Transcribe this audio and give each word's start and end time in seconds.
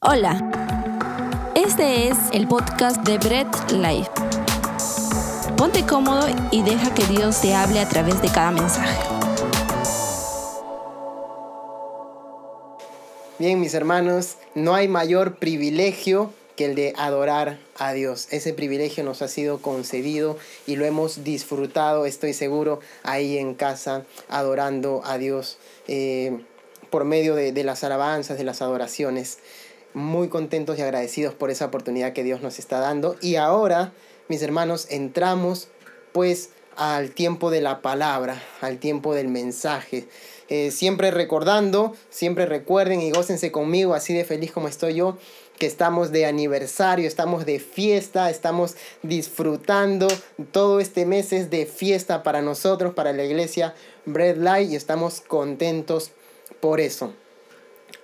Hola, 0.00 0.38
este 1.56 2.06
es 2.06 2.16
el 2.32 2.46
podcast 2.46 3.02
de 3.02 3.18
Bread 3.18 3.48
Life. 3.72 4.08
Ponte 5.56 5.84
cómodo 5.84 6.28
y 6.52 6.62
deja 6.62 6.94
que 6.94 7.04
Dios 7.06 7.40
te 7.40 7.52
hable 7.52 7.80
a 7.80 7.88
través 7.88 8.22
de 8.22 8.28
cada 8.28 8.52
mensaje. 8.52 8.96
Bien, 13.40 13.60
mis 13.60 13.74
hermanos, 13.74 14.36
no 14.54 14.76
hay 14.76 14.86
mayor 14.86 15.34
privilegio 15.38 16.32
que 16.54 16.66
el 16.66 16.76
de 16.76 16.94
adorar 16.96 17.58
a 17.76 17.92
Dios. 17.92 18.28
Ese 18.30 18.54
privilegio 18.54 19.02
nos 19.02 19.20
ha 19.20 19.26
sido 19.26 19.60
concedido 19.60 20.38
y 20.68 20.76
lo 20.76 20.84
hemos 20.84 21.24
disfrutado, 21.24 22.06
estoy 22.06 22.34
seguro, 22.34 22.78
ahí 23.02 23.36
en 23.36 23.54
casa, 23.54 24.04
adorando 24.28 25.02
a 25.04 25.18
Dios 25.18 25.58
eh, 25.88 26.38
por 26.88 27.04
medio 27.04 27.34
de, 27.34 27.50
de 27.50 27.64
las 27.64 27.82
alabanzas, 27.82 28.38
de 28.38 28.44
las 28.44 28.62
adoraciones 28.62 29.38
muy 29.94 30.28
contentos 30.28 30.78
y 30.78 30.82
agradecidos 30.82 31.34
por 31.34 31.50
esa 31.50 31.66
oportunidad 31.66 32.12
que 32.12 32.24
Dios 32.24 32.42
nos 32.42 32.58
está 32.58 32.80
dando. 32.80 33.16
Y 33.20 33.36
ahora, 33.36 33.92
mis 34.28 34.42
hermanos, 34.42 34.86
entramos 34.90 35.68
pues 36.12 36.50
al 36.76 37.10
tiempo 37.10 37.50
de 37.50 37.60
la 37.60 37.82
palabra, 37.82 38.42
al 38.60 38.78
tiempo 38.78 39.14
del 39.14 39.28
mensaje. 39.28 40.08
Eh, 40.48 40.70
siempre 40.70 41.10
recordando, 41.10 41.94
siempre 42.08 42.46
recuerden 42.46 43.02
y 43.02 43.10
gócense 43.10 43.52
conmigo, 43.52 43.94
así 43.94 44.14
de 44.14 44.24
feliz 44.24 44.50
como 44.52 44.68
estoy 44.68 44.94
yo, 44.94 45.18
que 45.58 45.66
estamos 45.66 46.10
de 46.10 46.24
aniversario, 46.24 47.06
estamos 47.06 47.44
de 47.44 47.58
fiesta, 47.58 48.30
estamos 48.30 48.76
disfrutando. 49.02 50.08
Todo 50.52 50.80
este 50.80 51.04
mes 51.04 51.32
es 51.32 51.50
de 51.50 51.66
fiesta 51.66 52.22
para 52.22 52.40
nosotros, 52.40 52.94
para 52.94 53.12
la 53.12 53.24
iglesia 53.24 53.74
Bread 54.06 54.36
Light 54.36 54.70
y 54.70 54.76
estamos 54.76 55.20
contentos 55.20 56.12
por 56.60 56.80
eso. 56.80 57.12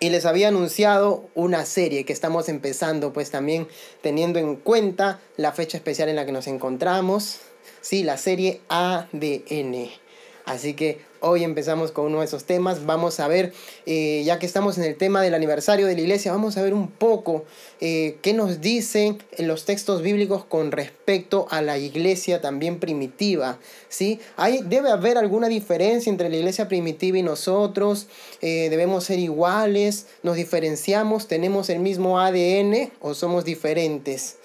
Y 0.04 0.10
les 0.10 0.26
había 0.26 0.48
anunciado 0.48 1.30
una 1.34 1.64
serie 1.64 2.04
que 2.04 2.12
estamos 2.12 2.50
empezando, 2.50 3.14
pues 3.14 3.30
también 3.30 3.66
teniendo 4.02 4.38
en 4.38 4.56
cuenta 4.56 5.18
la 5.38 5.52
fecha 5.52 5.78
especial 5.78 6.10
en 6.10 6.16
la 6.16 6.26
que 6.26 6.32
nos 6.32 6.46
encontramos. 6.46 7.38
Sí, 7.80 8.02
la 8.02 8.18
serie 8.18 8.60
ADN. 8.68 10.03
Así 10.44 10.74
que 10.74 10.98
hoy 11.20 11.42
empezamos 11.42 11.90
con 11.90 12.04
uno 12.04 12.18
de 12.18 12.26
esos 12.26 12.44
temas. 12.44 12.84
Vamos 12.84 13.18
a 13.18 13.28
ver, 13.28 13.54
eh, 13.86 14.22
ya 14.26 14.38
que 14.38 14.44
estamos 14.44 14.76
en 14.76 14.84
el 14.84 14.94
tema 14.96 15.22
del 15.22 15.32
aniversario 15.32 15.86
de 15.86 15.94
la 15.94 16.00
iglesia, 16.02 16.32
vamos 16.32 16.58
a 16.58 16.62
ver 16.62 16.74
un 16.74 16.88
poco 16.88 17.44
eh, 17.80 18.18
qué 18.20 18.34
nos 18.34 18.60
dicen 18.60 19.22
los 19.38 19.64
textos 19.64 20.02
bíblicos 20.02 20.44
con 20.44 20.70
respecto 20.70 21.46
a 21.50 21.62
la 21.62 21.78
iglesia 21.78 22.42
también 22.42 22.78
primitiva. 22.78 23.58
¿sí? 23.88 24.20
Hay, 24.36 24.60
debe 24.62 24.90
haber 24.90 25.16
alguna 25.16 25.48
diferencia 25.48 26.10
entre 26.10 26.28
la 26.28 26.36
iglesia 26.36 26.68
primitiva 26.68 27.16
y 27.16 27.22
nosotros. 27.22 28.06
Eh, 28.42 28.68
debemos 28.68 29.04
ser 29.04 29.18
iguales, 29.18 30.08
nos 30.22 30.36
diferenciamos, 30.36 31.26
tenemos 31.26 31.70
el 31.70 31.78
mismo 31.78 32.20
ADN 32.20 32.92
o 33.00 33.14
somos 33.14 33.46
diferentes. 33.46 34.36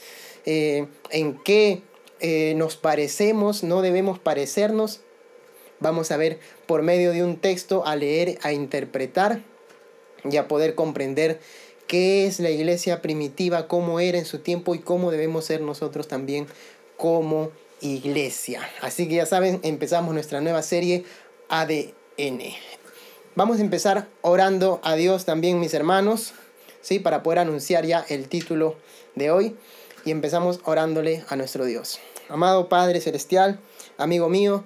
¿En 0.45 1.37
qué 1.43 1.83
nos 2.55 2.75
parecemos? 2.75 3.61
No 3.63 3.83
debemos 3.83 4.17
parecernos 4.17 5.01
vamos 5.79 6.11
a 6.11 6.17
ver 6.17 6.39
por 6.65 6.81
medio 6.81 7.11
de 7.11 7.23
un 7.23 7.37
texto 7.37 7.85
a 7.85 7.95
leer, 7.95 8.37
a 8.41 8.53
interpretar 8.53 9.41
y 10.29 10.37
a 10.37 10.47
poder 10.47 10.75
comprender 10.75 11.39
qué 11.87 12.27
es 12.27 12.39
la 12.39 12.49
iglesia 12.49 13.01
primitiva, 13.01 13.67
cómo 13.67 13.99
era 13.99 14.17
en 14.17 14.25
su 14.25 14.39
tiempo 14.39 14.75
y 14.75 14.79
cómo 14.79 15.11
debemos 15.11 15.45
ser 15.45 15.61
nosotros 15.61 16.07
también 16.07 16.47
como 16.97 17.51
iglesia. 17.81 18.61
Así 18.81 19.07
que 19.07 19.15
ya 19.15 19.25
saben, 19.25 19.59
empezamos 19.63 20.13
nuestra 20.13 20.41
nueva 20.41 20.61
serie 20.61 21.05
ADN. 21.49 22.41
Vamos 23.35 23.59
a 23.59 23.61
empezar 23.61 24.07
orando 24.21 24.79
a 24.83 24.95
Dios 24.95 25.25
también, 25.25 25.59
mis 25.59 25.73
hermanos, 25.73 26.33
¿sí? 26.81 26.99
para 26.99 27.23
poder 27.23 27.39
anunciar 27.39 27.85
ya 27.85 28.05
el 28.09 28.27
título 28.27 28.75
de 29.15 29.31
hoy. 29.31 29.55
Y 30.05 30.11
empezamos 30.11 30.59
orándole 30.63 31.23
a 31.27 31.35
nuestro 31.35 31.65
Dios. 31.65 31.99
Amado 32.29 32.69
Padre 32.69 33.01
Celestial, 33.01 33.59
amigo 33.97 34.29
mío, 34.29 34.63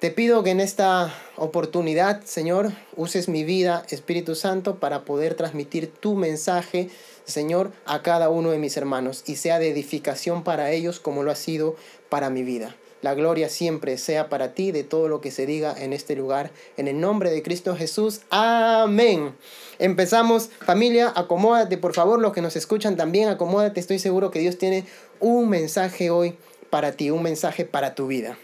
te 0.00 0.10
pido 0.10 0.42
que 0.42 0.50
en 0.50 0.60
esta 0.60 1.14
oportunidad, 1.36 2.22
Señor, 2.24 2.72
uses 2.96 3.28
mi 3.28 3.44
vida, 3.44 3.84
Espíritu 3.88 4.34
Santo, 4.34 4.76
para 4.76 5.04
poder 5.04 5.34
transmitir 5.34 5.90
tu 5.90 6.14
mensaje, 6.14 6.90
Señor, 7.24 7.72
a 7.86 8.02
cada 8.02 8.28
uno 8.28 8.50
de 8.50 8.58
mis 8.58 8.76
hermanos 8.76 9.22
y 9.26 9.36
sea 9.36 9.58
de 9.58 9.70
edificación 9.70 10.44
para 10.44 10.70
ellos 10.70 11.00
como 11.00 11.22
lo 11.22 11.30
ha 11.30 11.36
sido 11.36 11.76
para 12.10 12.28
mi 12.28 12.42
vida. 12.42 12.76
La 13.00 13.14
gloria 13.14 13.48
siempre 13.48 13.98
sea 13.98 14.28
para 14.28 14.52
ti 14.52 14.72
de 14.72 14.82
todo 14.82 15.08
lo 15.08 15.20
que 15.20 15.30
se 15.30 15.46
diga 15.46 15.74
en 15.78 15.92
este 15.92 16.16
lugar. 16.16 16.50
En 16.76 16.88
el 16.88 17.00
nombre 17.00 17.30
de 17.30 17.42
Cristo 17.42 17.76
Jesús. 17.76 18.20
Amén. 18.30 19.34
Empezamos. 19.78 20.50
Familia, 20.64 21.12
acomódate, 21.14 21.78
por 21.78 21.94
favor. 21.94 22.20
Los 22.20 22.32
que 22.32 22.42
nos 22.42 22.56
escuchan 22.56 22.96
también, 22.96 23.28
acomódate. 23.28 23.80
Estoy 23.80 23.98
seguro 23.98 24.30
que 24.30 24.40
Dios 24.40 24.58
tiene 24.58 24.84
un 25.20 25.48
mensaje 25.48 26.10
hoy 26.10 26.36
para 26.68 26.92
ti, 26.92 27.10
un 27.10 27.22
mensaje 27.22 27.64
para 27.64 27.94
tu 27.94 28.06
vida. 28.06 28.36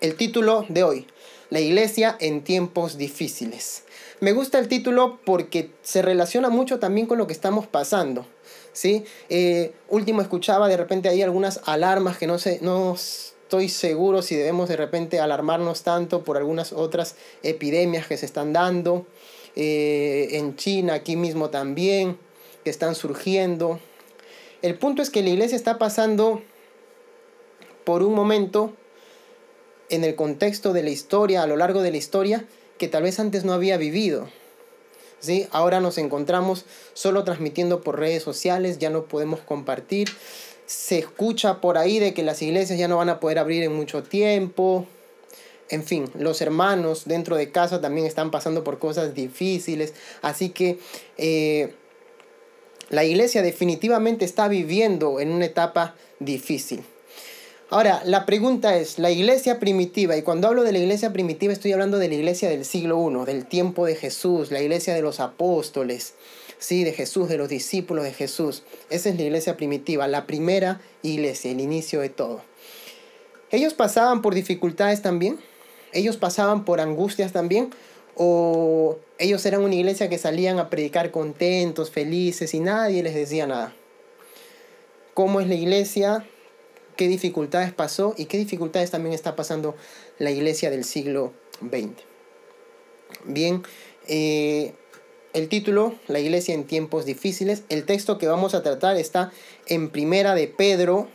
El 0.00 0.14
título 0.14 0.64
de 0.68 0.84
hoy, 0.84 1.06
La 1.50 1.58
iglesia 1.58 2.16
en 2.20 2.44
tiempos 2.44 2.98
difíciles. 2.98 3.82
Me 4.20 4.30
gusta 4.30 4.60
el 4.60 4.68
título 4.68 5.18
porque 5.24 5.72
se 5.82 6.02
relaciona 6.02 6.50
mucho 6.50 6.78
también 6.78 7.08
con 7.08 7.18
lo 7.18 7.26
que 7.26 7.32
estamos 7.32 7.66
pasando. 7.66 8.24
¿sí? 8.72 9.04
Eh, 9.28 9.72
último 9.88 10.22
escuchaba 10.22 10.68
de 10.68 10.76
repente 10.76 11.08
ahí 11.08 11.20
algunas 11.22 11.62
alarmas 11.64 12.16
que 12.16 12.28
no 12.28 12.38
sé, 12.38 12.60
no 12.62 12.94
estoy 12.94 13.68
seguro 13.68 14.22
si 14.22 14.36
debemos 14.36 14.68
de 14.68 14.76
repente 14.76 15.18
alarmarnos 15.18 15.82
tanto 15.82 16.22
por 16.22 16.36
algunas 16.36 16.72
otras 16.72 17.16
epidemias 17.42 18.06
que 18.06 18.16
se 18.16 18.26
están 18.26 18.52
dando. 18.52 19.04
Eh, 19.56 20.28
en 20.32 20.54
China, 20.54 20.94
aquí 20.94 21.16
mismo 21.16 21.50
también, 21.50 22.18
que 22.62 22.70
están 22.70 22.94
surgiendo. 22.94 23.80
El 24.62 24.78
punto 24.78 25.02
es 25.02 25.10
que 25.10 25.24
la 25.24 25.30
iglesia 25.30 25.56
está 25.56 25.76
pasando 25.76 26.40
por 27.82 28.04
un 28.04 28.14
momento 28.14 28.74
en 29.90 30.04
el 30.04 30.14
contexto 30.14 30.72
de 30.72 30.82
la 30.82 30.90
historia, 30.90 31.42
a 31.42 31.46
lo 31.46 31.56
largo 31.56 31.82
de 31.82 31.90
la 31.90 31.96
historia, 31.96 32.44
que 32.78 32.88
tal 32.88 33.02
vez 33.02 33.18
antes 33.18 33.44
no 33.44 33.52
había 33.52 33.76
vivido. 33.76 34.28
¿Sí? 35.20 35.48
Ahora 35.50 35.80
nos 35.80 35.98
encontramos 35.98 36.64
solo 36.94 37.24
transmitiendo 37.24 37.80
por 37.80 37.98
redes 37.98 38.22
sociales, 38.22 38.78
ya 38.78 38.90
no 38.90 39.04
podemos 39.04 39.40
compartir. 39.40 40.08
Se 40.66 40.98
escucha 40.98 41.60
por 41.60 41.76
ahí 41.76 41.98
de 41.98 42.14
que 42.14 42.22
las 42.22 42.40
iglesias 42.40 42.78
ya 42.78 42.88
no 42.88 42.98
van 42.98 43.08
a 43.08 43.18
poder 43.18 43.38
abrir 43.38 43.64
en 43.64 43.74
mucho 43.74 44.02
tiempo. 44.04 44.86
En 45.70 45.82
fin, 45.82 46.08
los 46.14 46.40
hermanos 46.40 47.02
dentro 47.06 47.36
de 47.36 47.50
casa 47.50 47.80
también 47.80 48.06
están 48.06 48.30
pasando 48.30 48.62
por 48.62 48.78
cosas 48.78 49.14
difíciles. 49.14 49.92
Así 50.22 50.50
que 50.50 50.78
eh, 51.16 51.74
la 52.90 53.04
iglesia 53.04 53.42
definitivamente 53.42 54.24
está 54.24 54.46
viviendo 54.48 55.20
en 55.20 55.30
una 55.30 55.46
etapa 55.46 55.96
difícil. 56.20 56.84
Ahora, 57.70 58.00
la 58.06 58.24
pregunta 58.24 58.78
es, 58.78 58.98
la 58.98 59.10
iglesia 59.10 59.58
primitiva, 59.58 60.16
y 60.16 60.22
cuando 60.22 60.48
hablo 60.48 60.64
de 60.64 60.72
la 60.72 60.78
iglesia 60.78 61.12
primitiva 61.12 61.52
estoy 61.52 61.72
hablando 61.72 61.98
de 61.98 62.08
la 62.08 62.14
iglesia 62.14 62.48
del 62.48 62.64
siglo 62.64 63.10
I, 63.10 63.26
del 63.26 63.44
tiempo 63.44 63.84
de 63.84 63.94
Jesús, 63.94 64.50
la 64.50 64.62
iglesia 64.62 64.94
de 64.94 65.02
los 65.02 65.20
apóstoles, 65.20 66.14
sí, 66.58 66.82
de 66.82 66.94
Jesús, 66.94 67.28
de 67.28 67.36
los 67.36 67.50
discípulos 67.50 68.04
de 68.04 68.14
Jesús. 68.14 68.62
Esa 68.88 69.10
es 69.10 69.16
la 69.16 69.22
iglesia 69.22 69.58
primitiva, 69.58 70.08
la 70.08 70.26
primera 70.26 70.80
iglesia, 71.02 71.50
el 71.50 71.60
inicio 71.60 72.00
de 72.00 72.08
todo. 72.08 72.40
Ellos 73.50 73.74
pasaban 73.74 74.22
por 74.22 74.34
dificultades 74.34 75.02
también, 75.02 75.38
ellos 75.92 76.16
pasaban 76.16 76.64
por 76.64 76.80
angustias 76.80 77.32
también, 77.32 77.68
o 78.16 78.96
ellos 79.18 79.44
eran 79.44 79.62
una 79.62 79.74
iglesia 79.74 80.08
que 80.08 80.16
salían 80.16 80.58
a 80.58 80.70
predicar 80.70 81.10
contentos, 81.10 81.90
felices 81.90 82.54
y 82.54 82.60
nadie 82.60 83.02
les 83.02 83.14
decía 83.14 83.46
nada. 83.46 83.74
¿Cómo 85.12 85.42
es 85.42 85.48
la 85.48 85.54
iglesia? 85.54 86.26
Qué 86.98 87.06
dificultades 87.06 87.72
pasó 87.72 88.12
y 88.18 88.26
qué 88.26 88.38
dificultades 88.38 88.90
también 88.90 89.14
está 89.14 89.36
pasando 89.36 89.76
la 90.18 90.32
iglesia 90.32 90.68
del 90.68 90.84
siglo 90.84 91.32
XX. 91.60 91.92
Bien, 93.24 93.62
eh, 94.08 94.74
el 95.32 95.48
título, 95.48 95.94
La 96.08 96.18
iglesia 96.18 96.54
en 96.54 96.64
tiempos 96.64 97.06
difíciles, 97.06 97.62
el 97.68 97.84
texto 97.84 98.18
que 98.18 98.26
vamos 98.26 98.54
a 98.54 98.64
tratar 98.64 98.96
está 98.96 99.30
en 99.66 99.90
Primera 99.90 100.34
de 100.34 100.48
Pedro, 100.48 101.06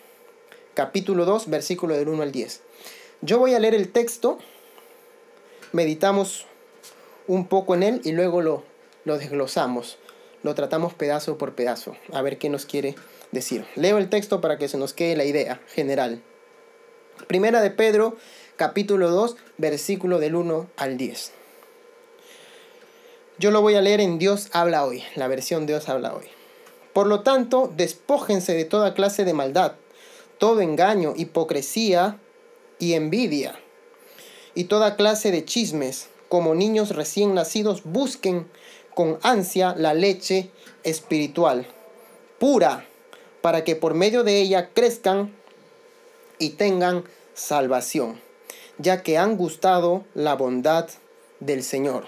capítulo 0.73 1.25
2, 1.25 1.49
versículo 1.49 1.97
del 1.97 2.07
1 2.07 2.23
al 2.23 2.31
10. 2.31 2.61
Yo 3.21 3.37
voy 3.37 3.53
a 3.53 3.59
leer 3.59 3.75
el 3.75 3.91
texto, 3.91 4.39
meditamos 5.73 6.45
un 7.27 7.45
poco 7.47 7.75
en 7.75 7.83
él 7.83 8.01
y 8.05 8.13
luego 8.13 8.41
lo, 8.41 8.63
lo 9.03 9.17
desglosamos, 9.17 9.97
lo 10.43 10.55
tratamos 10.55 10.93
pedazo 10.93 11.37
por 11.37 11.55
pedazo, 11.55 11.97
a 12.13 12.21
ver 12.21 12.37
qué 12.37 12.47
nos 12.47 12.65
quiere 12.65 12.91
decir. 12.91 13.12
Leo 13.75 13.97
el 13.97 14.09
texto 14.09 14.41
para 14.41 14.59
que 14.59 14.67
se 14.67 14.77
nos 14.77 14.93
quede 14.93 15.15
la 15.15 15.25
idea 15.25 15.59
general. 15.67 16.21
Primera 17.27 17.61
de 17.61 17.71
Pedro, 17.71 18.15
capítulo 18.57 19.09
2, 19.09 19.37
versículo 19.57 20.19
del 20.19 20.35
1 20.35 20.69
al 20.77 20.97
10. 20.97 21.31
Yo 23.39 23.49
lo 23.49 23.61
voy 23.61 23.73
a 23.73 23.81
leer 23.81 24.01
en 24.01 24.19
Dios 24.19 24.49
habla 24.51 24.85
hoy, 24.85 25.03
la 25.15 25.27
versión 25.27 25.65
Dios 25.65 25.89
habla 25.89 26.13
hoy. 26.13 26.25
Por 26.93 27.07
lo 27.07 27.21
tanto, 27.21 27.73
despójense 27.75 28.53
de 28.53 28.65
toda 28.65 28.93
clase 28.93 29.25
de 29.25 29.33
maldad, 29.33 29.73
todo 30.37 30.61
engaño, 30.61 31.13
hipocresía 31.15 32.19
y 32.77 32.93
envidia, 32.93 33.57
y 34.53 34.65
toda 34.65 34.95
clase 34.95 35.31
de 35.31 35.43
chismes. 35.43 36.09
Como 36.29 36.53
niños 36.53 36.95
recién 36.95 37.33
nacidos, 37.33 37.83
busquen 37.83 38.47
con 38.93 39.17
ansia 39.23 39.73
la 39.75 39.95
leche 39.95 40.51
espiritual, 40.83 41.65
pura, 42.37 42.85
para 43.43 43.65
que 43.65 43.75
por 43.75 43.93
medio 43.93 44.23
de 44.23 44.39
ella 44.39 44.69
crezcan 44.73 45.35
y 46.39 46.51
tengan 46.51 47.03
salvación, 47.33 48.21
ya 48.77 49.03
que 49.03 49.17
han 49.17 49.35
gustado 49.35 50.05
la 50.13 50.35
bondad 50.35 50.87
del 51.41 51.61
Señor. 51.61 52.05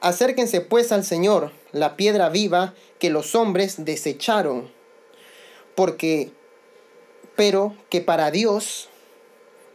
Acérquense 0.00 0.60
pues 0.60 0.90
al 0.90 1.04
Señor, 1.04 1.52
la 1.70 1.96
piedra 1.96 2.30
viva 2.30 2.74
que 2.98 3.10
los 3.10 3.36
hombres 3.36 3.84
desecharon, 3.84 4.72
porque, 5.76 6.32
pero 7.36 7.76
que 7.88 8.00
para 8.00 8.32
Dios 8.32 8.88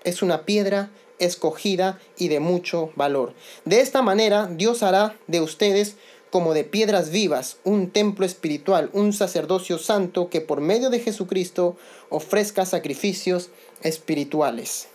es 0.03 0.21
una 0.21 0.43
piedra 0.43 0.91
escogida 1.19 2.01
y 2.17 2.27
de 2.27 2.41
mucho 2.41 2.91
valor. 2.97 3.33
De 3.63 3.79
esta 3.79 4.01
manera, 4.01 4.49
Dios 4.51 4.83
hará 4.83 5.15
de 5.27 5.39
ustedes 5.39 5.95
como 6.35 6.53
de 6.53 6.65
piedras 6.65 7.11
vivas, 7.11 7.59
un 7.63 7.91
templo 7.91 8.25
espiritual, 8.25 8.89
un 8.91 9.13
sacerdocio 9.13 9.77
santo 9.77 10.29
que 10.29 10.41
por 10.41 10.59
medio 10.59 10.89
de 10.89 10.99
Jesucristo 10.99 11.77
ofrezca 12.09 12.65
sacrificios 12.65 13.51
espirituales. 13.83 14.89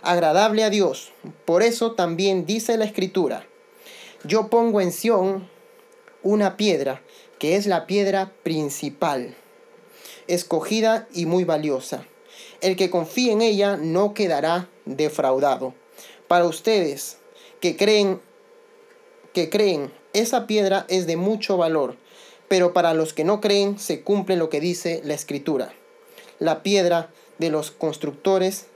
Agradable 0.00 0.64
a 0.64 0.70
Dios. 0.70 1.12
Por 1.44 1.62
eso 1.62 1.92
también 1.92 2.46
dice 2.46 2.78
la 2.78 2.86
Escritura, 2.86 3.46
yo 4.24 4.48
pongo 4.48 4.80
en 4.80 4.90
Sión 4.90 5.50
una 6.22 6.56
piedra, 6.56 7.02
que 7.38 7.56
es 7.56 7.66
la 7.66 7.86
piedra 7.86 8.32
principal, 8.42 9.36
escogida 10.28 11.08
y 11.12 11.26
muy 11.26 11.44
valiosa. 11.44 12.06
El 12.62 12.74
que 12.74 12.88
confíe 12.88 13.32
en 13.32 13.42
ella 13.42 13.76
no 13.76 14.14
quedará 14.14 14.70
defraudado. 14.86 15.74
Para 16.26 16.46
ustedes 16.46 17.18
que 17.60 17.76
creen 17.76 18.22
que 19.34 19.50
creen, 19.50 19.92
esa 20.16 20.46
piedra 20.46 20.86
es 20.88 21.06
de 21.06 21.16
mucho 21.16 21.58
valor, 21.58 21.96
pero 22.48 22.72
para 22.72 22.94
los 22.94 23.12
que 23.12 23.24
no 23.24 23.42
creen 23.42 23.78
se 23.78 24.00
cumple 24.00 24.36
lo 24.36 24.48
que 24.48 24.60
dice 24.60 25.02
la 25.04 25.12
escritura. 25.12 25.74
La 26.38 26.62
piedra 26.62 27.10
de 27.38 27.50
los 27.50 27.70
constructores, 27.70 28.66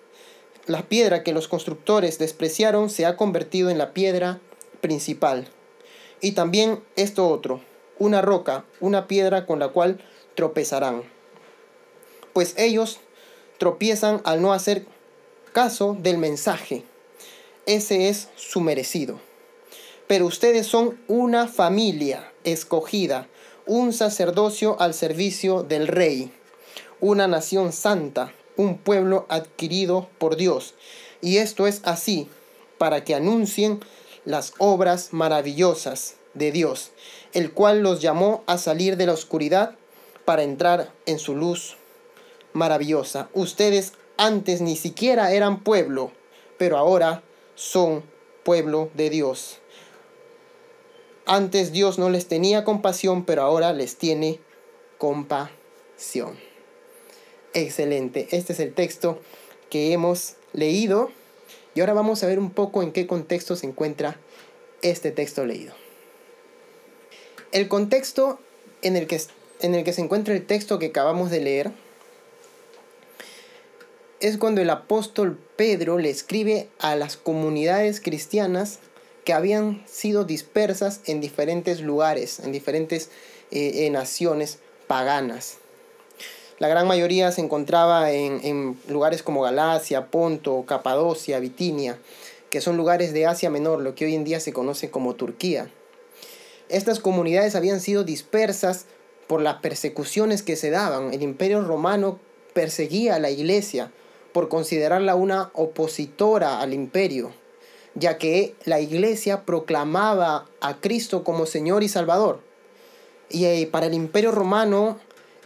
la 0.66 0.82
piedra 0.82 1.22
que 1.22 1.32
los 1.32 1.48
constructores 1.48 2.18
despreciaron 2.18 2.90
se 2.90 3.06
ha 3.06 3.16
convertido 3.16 3.70
en 3.70 3.78
la 3.78 3.94
piedra 3.94 4.38
principal. 4.82 5.48
Y 6.20 6.32
también 6.32 6.82
esto 6.96 7.26
otro, 7.28 7.62
una 7.98 8.20
roca, 8.20 8.66
una 8.80 9.06
piedra 9.06 9.46
con 9.46 9.58
la 9.58 9.68
cual 9.68 9.98
tropezarán. 10.34 11.04
Pues 12.34 12.52
ellos 12.58 13.00
tropiezan 13.56 14.20
al 14.24 14.42
no 14.42 14.52
hacer 14.52 14.84
caso 15.54 15.96
del 15.98 16.18
mensaje. 16.18 16.84
Ese 17.64 18.10
es 18.10 18.28
su 18.36 18.60
merecido. 18.60 19.29
Pero 20.10 20.26
ustedes 20.26 20.66
son 20.66 20.98
una 21.06 21.46
familia 21.46 22.32
escogida, 22.42 23.28
un 23.64 23.92
sacerdocio 23.92 24.74
al 24.80 24.92
servicio 24.92 25.62
del 25.62 25.86
rey, 25.86 26.32
una 26.98 27.28
nación 27.28 27.72
santa, 27.72 28.34
un 28.56 28.76
pueblo 28.76 29.24
adquirido 29.28 30.08
por 30.18 30.34
Dios. 30.34 30.74
Y 31.20 31.36
esto 31.36 31.68
es 31.68 31.80
así, 31.84 32.26
para 32.76 33.04
que 33.04 33.14
anuncien 33.14 33.78
las 34.24 34.54
obras 34.58 35.12
maravillosas 35.12 36.16
de 36.34 36.50
Dios, 36.50 36.90
el 37.32 37.52
cual 37.52 37.84
los 37.84 38.00
llamó 38.00 38.42
a 38.48 38.58
salir 38.58 38.96
de 38.96 39.06
la 39.06 39.12
oscuridad 39.12 39.76
para 40.24 40.42
entrar 40.42 40.92
en 41.06 41.20
su 41.20 41.36
luz 41.36 41.76
maravillosa. 42.52 43.28
Ustedes 43.32 43.92
antes 44.16 44.60
ni 44.60 44.74
siquiera 44.74 45.30
eran 45.30 45.62
pueblo, 45.62 46.10
pero 46.58 46.78
ahora 46.78 47.22
son 47.54 48.02
pueblo 48.42 48.90
de 48.94 49.08
Dios. 49.08 49.59
Antes 51.26 51.72
Dios 51.72 51.98
no 51.98 52.10
les 52.10 52.26
tenía 52.26 52.64
compasión, 52.64 53.24
pero 53.24 53.42
ahora 53.42 53.72
les 53.72 53.96
tiene 53.96 54.40
compasión. 54.98 56.36
Excelente. 57.54 58.28
Este 58.30 58.52
es 58.52 58.60
el 58.60 58.74
texto 58.74 59.20
que 59.70 59.92
hemos 59.92 60.34
leído 60.52 61.10
y 61.74 61.80
ahora 61.80 61.94
vamos 61.94 62.22
a 62.22 62.26
ver 62.26 62.38
un 62.38 62.50
poco 62.50 62.82
en 62.82 62.92
qué 62.92 63.06
contexto 63.06 63.56
se 63.56 63.66
encuentra 63.66 64.16
este 64.82 65.10
texto 65.10 65.44
leído. 65.46 65.74
El 67.52 67.68
contexto 67.68 68.38
en 68.82 68.96
el 68.96 69.06
que, 69.06 69.20
en 69.60 69.74
el 69.74 69.84
que 69.84 69.92
se 69.92 70.00
encuentra 70.00 70.34
el 70.34 70.46
texto 70.46 70.78
que 70.78 70.86
acabamos 70.86 71.30
de 71.30 71.40
leer 71.40 71.72
es 74.20 74.36
cuando 74.36 74.60
el 74.60 74.70
apóstol 74.70 75.38
Pedro 75.56 75.98
le 75.98 76.10
escribe 76.10 76.68
a 76.78 76.94
las 76.94 77.16
comunidades 77.16 78.00
cristianas 78.00 78.78
que 79.24 79.32
habían 79.32 79.82
sido 79.86 80.24
dispersas 80.24 81.00
en 81.06 81.20
diferentes 81.20 81.80
lugares, 81.80 82.40
en 82.40 82.52
diferentes 82.52 83.10
eh, 83.50 83.88
naciones 83.90 84.58
paganas. 84.86 85.58
La 86.58 86.68
gran 86.68 86.86
mayoría 86.86 87.32
se 87.32 87.40
encontraba 87.40 88.12
en, 88.12 88.40
en 88.44 88.78
lugares 88.88 89.22
como 89.22 89.42
Galacia, 89.42 90.06
Ponto, 90.10 90.64
Capadocia, 90.66 91.38
Bitinia, 91.40 91.98
que 92.50 92.60
son 92.60 92.76
lugares 92.76 93.12
de 93.12 93.26
Asia 93.26 93.48
Menor, 93.48 93.80
lo 93.80 93.94
que 93.94 94.04
hoy 94.04 94.14
en 94.14 94.24
día 94.24 94.40
se 94.40 94.52
conoce 94.52 94.90
como 94.90 95.14
Turquía. 95.14 95.70
Estas 96.68 97.00
comunidades 97.00 97.56
habían 97.56 97.80
sido 97.80 98.04
dispersas 98.04 98.86
por 99.26 99.40
las 99.40 99.56
persecuciones 99.56 100.42
que 100.42 100.56
se 100.56 100.70
daban. 100.70 101.14
El 101.14 101.22
imperio 101.22 101.62
romano 101.62 102.18
perseguía 102.52 103.14
a 103.14 103.20
la 103.20 103.30
iglesia 103.30 103.90
por 104.32 104.48
considerarla 104.48 105.14
una 105.14 105.50
opositora 105.54 106.60
al 106.60 106.74
imperio, 106.74 107.32
ya 108.00 108.16
que 108.18 108.54
la 108.64 108.80
iglesia 108.80 109.44
proclamaba 109.44 110.48
a 110.60 110.80
Cristo 110.80 111.22
como 111.22 111.46
Señor 111.46 111.82
y 111.82 111.88
Salvador. 111.88 112.40
Y 113.28 113.44
eh, 113.44 113.68
para 113.70 113.86
el 113.86 113.94
imperio 113.94 114.32
romano 114.32 114.98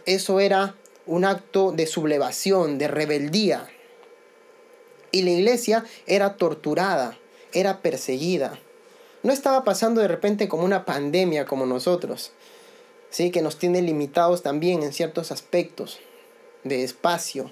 eso 0.05 0.39
era 0.39 0.75
un 1.05 1.25
acto 1.25 1.71
de 1.71 1.85
sublevación, 1.85 2.77
de 2.77 2.87
rebeldía. 2.87 3.67
Y 5.11 5.21
la 5.23 5.31
iglesia 5.31 5.83
era 6.07 6.37
torturada, 6.37 7.17
era 7.53 7.81
perseguida. 7.81 8.57
No 9.21 9.33
estaba 9.33 9.63
pasando 9.63 10.01
de 10.01 10.07
repente 10.07 10.47
como 10.47 10.63
una 10.63 10.85
pandemia 10.85 11.45
como 11.45 11.65
nosotros, 11.65 12.31
¿sí? 13.09 13.31
que 13.31 13.41
nos 13.41 13.57
tiene 13.57 13.81
limitados 13.81 14.43
también 14.43 14.81
en 14.81 14.93
ciertos 14.93 15.31
aspectos 15.31 15.99
de 16.63 16.83
espacio, 16.83 17.51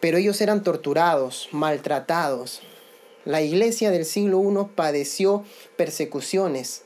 pero 0.00 0.18
ellos 0.18 0.40
eran 0.40 0.62
torturados, 0.62 1.48
maltratados. 1.52 2.62
La 3.24 3.42
iglesia 3.42 3.90
del 3.90 4.04
siglo 4.04 4.42
I 4.42 4.74
padeció 4.74 5.44
persecuciones. 5.76 6.82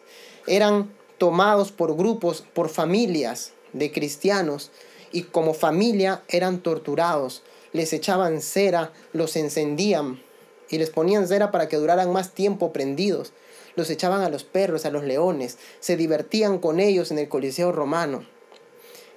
Eran 0.46 0.92
tomados 1.18 1.72
por 1.72 1.96
grupos, 1.96 2.44
por 2.54 2.68
familias 2.68 3.52
de 3.72 3.90
cristianos 3.92 4.70
y 5.10 5.22
como 5.24 5.52
familia 5.52 6.22
eran 6.28 6.60
torturados. 6.60 7.42
Les 7.72 7.92
echaban 7.92 8.40
cera, 8.40 8.92
los 9.12 9.36
encendían 9.36 10.22
y 10.70 10.78
les 10.78 10.90
ponían 10.90 11.26
cera 11.26 11.50
para 11.50 11.68
que 11.68 11.76
duraran 11.76 12.12
más 12.12 12.32
tiempo 12.32 12.72
prendidos. 12.72 13.32
Los 13.74 13.90
echaban 13.90 14.22
a 14.22 14.28
los 14.28 14.44
perros, 14.44 14.84
a 14.84 14.90
los 14.90 15.04
leones, 15.04 15.58
se 15.80 15.96
divertían 15.96 16.58
con 16.58 16.80
ellos 16.80 17.10
en 17.10 17.18
el 17.18 17.28
Coliseo 17.28 17.72
romano 17.72 18.24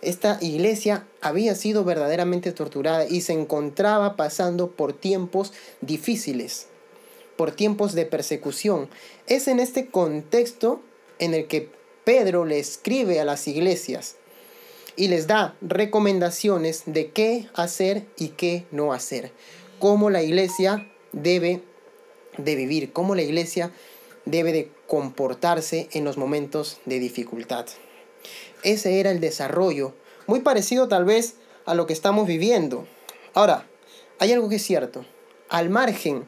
esta 0.02 0.40
iglesia 0.42 1.06
había 1.22 1.56
sido 1.56 1.84
verdaderamente 1.84 2.52
torturada 2.52 3.06
y 3.08 3.22
se 3.22 3.34
encontraba 3.34 4.16
pasando 4.16 4.72
por 4.72 4.94
tiempos 4.94 5.54
difíciles, 5.82 6.68
por 7.42 7.54
tiempos 7.54 7.94
de 7.94 8.06
persecución. 8.06 8.88
Es 9.26 9.48
en 9.48 9.60
este 9.60 9.88
contexto 9.88 10.80
en 11.18 11.34
el 11.34 11.48
que 11.48 11.72
Pedro 12.04 12.46
le 12.46 12.60
escribe 12.60 13.20
a 13.20 13.26
las 13.26 13.48
iglesias 13.48 14.16
y 14.96 15.08
les 15.08 15.26
da 15.26 15.56
recomendaciones 15.60 16.84
de 16.86 17.10
qué 17.10 17.48
hacer 17.56 18.06
y 18.16 18.28
qué 18.28 18.68
no 18.70 18.94
hacer, 18.94 19.32
cómo 19.80 20.12
la 20.12 20.22
iglesia 20.22 20.88
debe 21.14 21.64
de 22.38 22.56
vivir, 22.56 22.94
cómo 22.94 23.16
la 23.16 23.24
iglesia 23.24 23.72
debe 24.26 24.54
de 24.54 24.70
comportarse 24.86 25.90
en 25.94 26.04
los 26.04 26.18
momentos 26.18 26.80
de 26.86 27.00
dificultad. 27.00 27.66
Ese 28.62 29.00
era 29.00 29.10
el 29.10 29.20
desarrollo, 29.20 29.96
muy 30.28 30.42
parecido 30.42 30.88
tal 30.88 31.06
vez 31.06 31.38
a 31.66 31.74
lo 31.74 31.88
que 31.88 31.94
estamos 31.94 32.28
viviendo. 32.28 32.86
Ahora, 33.34 33.68
hay 34.20 34.32
algo 34.32 34.48
que 34.48 34.58
es 34.58 34.64
cierto. 34.64 35.08
Al 35.50 35.72
margen 35.72 36.28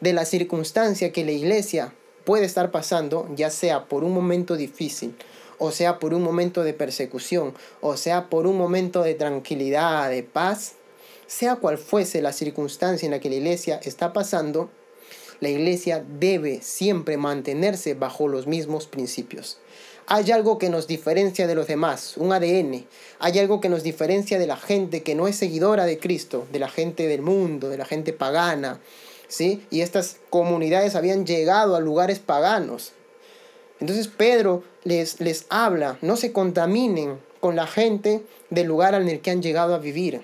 de 0.00 0.12
la 0.12 0.24
circunstancia 0.24 1.12
que 1.12 1.24
la 1.24 1.32
iglesia 1.32 1.92
puede 2.24 2.44
estar 2.44 2.70
pasando, 2.70 3.28
ya 3.34 3.50
sea 3.50 3.86
por 3.86 4.04
un 4.04 4.12
momento 4.12 4.56
difícil, 4.56 5.14
o 5.58 5.72
sea 5.72 5.98
por 5.98 6.14
un 6.14 6.22
momento 6.22 6.62
de 6.62 6.74
persecución, 6.74 7.54
o 7.80 7.96
sea 7.96 8.28
por 8.28 8.46
un 8.46 8.56
momento 8.56 9.02
de 9.02 9.14
tranquilidad, 9.14 10.10
de 10.10 10.22
paz, 10.22 10.74
sea 11.26 11.56
cual 11.56 11.78
fuese 11.78 12.22
la 12.22 12.32
circunstancia 12.32 13.06
en 13.06 13.12
la 13.12 13.20
que 13.20 13.28
la 13.28 13.36
iglesia 13.36 13.80
está 13.82 14.12
pasando, 14.12 14.70
la 15.40 15.48
iglesia 15.50 16.04
debe 16.18 16.60
siempre 16.62 17.16
mantenerse 17.16 17.94
bajo 17.94 18.28
los 18.28 18.46
mismos 18.46 18.86
principios. 18.86 19.58
Hay 20.06 20.30
algo 20.32 20.58
que 20.58 20.70
nos 20.70 20.86
diferencia 20.86 21.46
de 21.46 21.54
los 21.54 21.66
demás, 21.66 22.16
un 22.16 22.32
ADN. 22.32 22.86
Hay 23.18 23.38
algo 23.38 23.60
que 23.60 23.68
nos 23.68 23.82
diferencia 23.82 24.38
de 24.38 24.46
la 24.46 24.56
gente 24.56 25.02
que 25.02 25.14
no 25.14 25.28
es 25.28 25.36
seguidora 25.36 25.84
de 25.84 25.98
Cristo, 25.98 26.46
de 26.50 26.58
la 26.58 26.70
gente 26.70 27.06
del 27.06 27.20
mundo, 27.20 27.68
de 27.68 27.76
la 27.76 27.84
gente 27.84 28.14
pagana. 28.14 28.80
¿Sí? 29.28 29.64
Y 29.70 29.82
estas 29.82 30.16
comunidades 30.30 30.94
habían 30.94 31.26
llegado 31.26 31.76
a 31.76 31.80
lugares 31.80 32.18
paganos. 32.18 32.92
Entonces 33.80 34.08
Pedro 34.08 34.64
les, 34.82 35.20
les 35.20 35.46
habla, 35.50 35.98
no 36.02 36.16
se 36.16 36.32
contaminen 36.32 37.18
con 37.40 37.54
la 37.54 37.66
gente 37.66 38.22
del 38.50 38.66
lugar 38.66 38.94
en 38.94 39.08
el 39.08 39.20
que 39.20 39.30
han 39.30 39.42
llegado 39.42 39.74
a 39.74 39.78
vivir. 39.78 40.22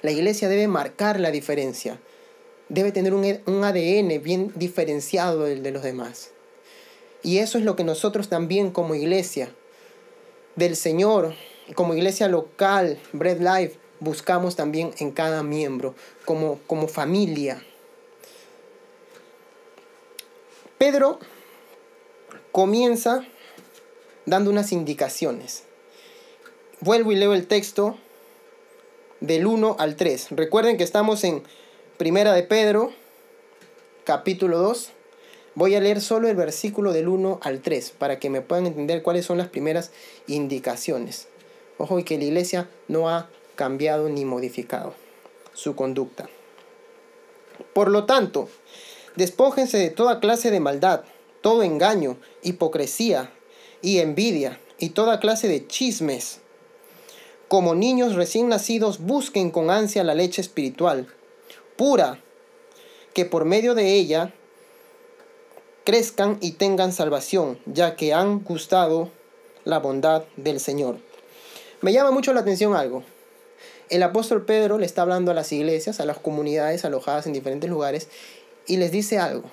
La 0.00 0.10
iglesia 0.10 0.48
debe 0.48 0.66
marcar 0.66 1.20
la 1.20 1.30
diferencia, 1.30 2.00
debe 2.68 2.90
tener 2.92 3.12
un, 3.12 3.24
un 3.46 3.64
ADN 3.64 4.22
bien 4.22 4.52
diferenciado 4.56 5.44
del 5.44 5.62
de 5.62 5.70
los 5.70 5.82
demás. 5.82 6.30
Y 7.22 7.38
eso 7.38 7.58
es 7.58 7.64
lo 7.64 7.76
que 7.76 7.84
nosotros 7.84 8.28
también 8.28 8.70
como 8.70 8.94
iglesia 8.94 9.50
del 10.56 10.74
Señor, 10.74 11.34
como 11.74 11.94
iglesia 11.94 12.28
local, 12.28 12.98
Bread 13.12 13.38
Life, 13.38 13.78
buscamos 14.00 14.56
también 14.56 14.92
en 14.98 15.12
cada 15.12 15.42
miembro, 15.42 15.94
como, 16.24 16.58
como 16.66 16.88
familia. 16.88 17.64
Pedro 20.82 21.20
comienza 22.50 23.24
dando 24.26 24.50
unas 24.50 24.72
indicaciones. 24.72 25.62
Vuelvo 26.80 27.12
y 27.12 27.14
leo 27.14 27.34
el 27.34 27.46
texto 27.46 27.96
del 29.20 29.46
1 29.46 29.76
al 29.78 29.94
3. 29.94 30.30
Recuerden 30.32 30.76
que 30.76 30.82
estamos 30.82 31.22
en 31.22 31.44
Primera 31.98 32.32
de 32.32 32.42
Pedro, 32.42 32.92
capítulo 34.02 34.58
2. 34.58 34.90
Voy 35.54 35.76
a 35.76 35.80
leer 35.80 36.00
solo 36.00 36.26
el 36.26 36.34
versículo 36.34 36.92
del 36.92 37.06
1 37.06 37.38
al 37.44 37.60
3 37.60 37.92
para 37.96 38.18
que 38.18 38.28
me 38.28 38.40
puedan 38.40 38.66
entender 38.66 39.04
cuáles 39.04 39.24
son 39.24 39.38
las 39.38 39.46
primeras 39.46 39.92
indicaciones. 40.26 41.28
Ojo, 41.78 42.00
y 42.00 42.02
que 42.02 42.18
la 42.18 42.24
iglesia 42.24 42.68
no 42.88 43.08
ha 43.08 43.30
cambiado 43.54 44.08
ni 44.08 44.24
modificado 44.24 44.94
su 45.52 45.76
conducta. 45.76 46.28
Por 47.72 47.88
lo 47.88 48.04
tanto, 48.04 48.48
despójense 49.16 49.78
de 49.78 49.90
toda 49.90 50.20
clase 50.20 50.50
de 50.50 50.60
maldad, 50.60 51.02
todo 51.40 51.62
engaño, 51.62 52.18
hipocresía 52.42 53.30
y 53.80 53.98
envidia 53.98 54.60
y 54.78 54.90
toda 54.90 55.20
clase 55.20 55.48
de 55.48 55.66
chismes. 55.66 56.40
Como 57.48 57.74
niños 57.74 58.14
recién 58.14 58.48
nacidos 58.48 59.00
busquen 59.00 59.50
con 59.50 59.70
ansia 59.70 60.04
la 60.04 60.14
leche 60.14 60.40
espiritual, 60.40 61.06
pura, 61.76 62.18
que 63.12 63.24
por 63.24 63.44
medio 63.44 63.74
de 63.74 63.94
ella 63.94 64.32
crezcan 65.84 66.38
y 66.40 66.52
tengan 66.52 66.92
salvación, 66.92 67.58
ya 67.66 67.96
que 67.96 68.14
han 68.14 68.42
gustado 68.42 69.10
la 69.64 69.78
bondad 69.78 70.24
del 70.36 70.60
Señor. 70.60 70.98
Me 71.80 71.92
llama 71.92 72.10
mucho 72.10 72.32
la 72.32 72.40
atención 72.40 72.74
algo. 72.74 73.02
El 73.90 74.02
apóstol 74.02 74.44
Pedro 74.44 74.78
le 74.78 74.86
está 74.86 75.02
hablando 75.02 75.30
a 75.30 75.34
las 75.34 75.52
iglesias, 75.52 76.00
a 76.00 76.06
las 76.06 76.18
comunidades 76.18 76.84
alojadas 76.84 77.26
en 77.26 77.32
diferentes 77.32 77.68
lugares, 77.68 78.08
y 78.66 78.76
les 78.76 78.90
dice 78.90 79.18
algo. 79.18 79.50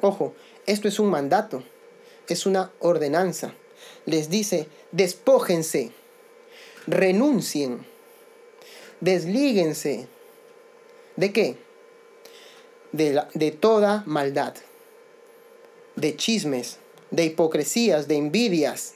Ojo, 0.00 0.34
esto 0.66 0.88
es 0.88 0.98
un 0.98 1.10
mandato, 1.10 1.62
es 2.28 2.46
una 2.46 2.72
ordenanza. 2.80 3.54
Les 4.06 4.30
dice, 4.30 4.68
despójense, 4.92 5.92
renuncien, 6.86 7.86
deslíguense. 9.00 10.08
¿De 11.16 11.32
qué? 11.32 11.56
De, 12.92 13.22
de 13.34 13.50
toda 13.50 14.02
maldad 14.06 14.54
de 16.00 16.16
chismes, 16.16 16.78
de 17.10 17.24
hipocresías, 17.24 18.06
de 18.06 18.16
envidias. 18.16 18.94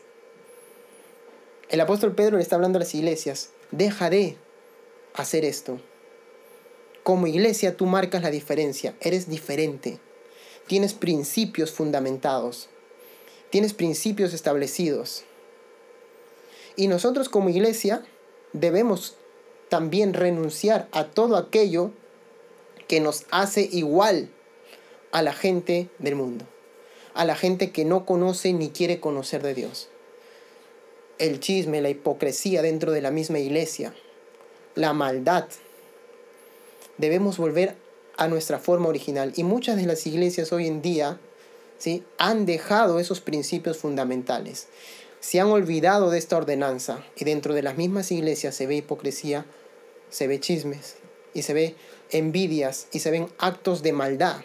El 1.69 1.81
apóstol 1.81 2.15
Pedro 2.15 2.37
le 2.37 2.43
está 2.43 2.57
hablando 2.57 2.79
a 2.79 2.81
las 2.81 2.95
iglesias, 2.95 3.51
deja 3.71 4.09
de 4.09 4.37
hacer 5.15 5.45
esto. 5.45 5.81
Como 7.03 7.27
iglesia 7.27 7.77
tú 7.77 7.87
marcas 7.87 8.23
la 8.23 8.31
diferencia, 8.31 8.95
eres 9.01 9.29
diferente, 9.29 9.99
tienes 10.67 10.95
principios 10.95 11.73
fundamentados, 11.73 12.69
tienes 13.51 13.75
principios 13.75 14.33
establecidos. 14.33 15.25
Y 16.77 16.89
nosotros 16.89 17.29
como 17.29 17.51
iglesia 17.51 18.05
debemos 18.53 19.17
también 19.69 20.15
renunciar 20.15 20.89
a 20.93 21.05
todo 21.05 21.37
aquello 21.37 21.91
que 22.89 23.01
nos 23.01 23.25
hace 23.31 23.69
igual 23.73 24.31
a 25.11 25.23
la 25.23 25.33
gente 25.33 25.89
del 25.99 26.15
mundo 26.15 26.47
a 27.15 27.25
la 27.25 27.37
gente 27.37 27.71
que 27.71 27.85
no 27.85 28.07
conoce 28.07 28.53
ni 28.53 28.71
quiere 28.71 29.01
conocer 29.01 29.43
de 29.43 29.55
Dios. 29.55 29.89
El 31.19 31.41
chisme, 31.41 31.81
la 31.81 31.91
hipocresía 31.91 32.63
dentro 32.63 32.93
de 32.93 33.03
la 33.03 33.11
misma 33.11 33.39
iglesia, 33.39 33.95
la 34.75 34.93
maldad. 34.93 35.47
Debemos 37.03 37.37
volver 37.37 37.75
a 38.17 38.29
nuestra 38.29 38.61
forma 38.61 38.89
original. 38.89 39.33
Y 39.35 39.43
muchas 39.43 39.75
de 39.75 39.87
las 39.87 40.07
iglesias 40.07 40.53
hoy 40.53 40.69
en 40.69 40.83
día 40.83 41.19
¿sí? 41.77 42.05
han 42.17 42.47
dejado 42.47 43.01
esos 43.01 43.21
principios 43.21 43.79
fundamentales. 43.79 44.69
Se 45.19 45.41
han 45.41 45.49
olvidado 45.49 46.11
de 46.11 46.19
esta 46.19 46.37
ordenanza. 46.37 47.05
Y 47.17 47.25
dentro 47.25 47.55
de 47.55 47.63
las 47.63 47.77
mismas 47.77 48.13
iglesias 48.13 48.55
se 48.55 48.69
ve 48.69 48.77
hipocresía, 48.77 49.47
se 50.11 50.29
ve 50.29 50.39
chismes, 50.39 50.95
y 51.35 51.43
se 51.43 51.55
ve 51.55 51.75
envidias, 52.13 52.87
y 52.93 53.01
se 53.01 53.11
ven 53.11 53.29
actos 53.39 53.83
de 53.83 53.93
maldad. 53.93 54.37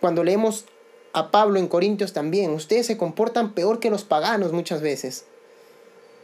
Cuando 0.00 0.22
leemos 0.22 0.66
a 1.12 1.32
Pablo 1.32 1.58
en 1.58 1.66
Corintios 1.66 2.12
también. 2.12 2.52
Ustedes 2.52 2.86
se 2.86 2.96
comportan 2.96 3.54
peor 3.54 3.80
que 3.80 3.90
los 3.90 4.04
paganos 4.04 4.52
muchas 4.52 4.82
veces. 4.82 5.24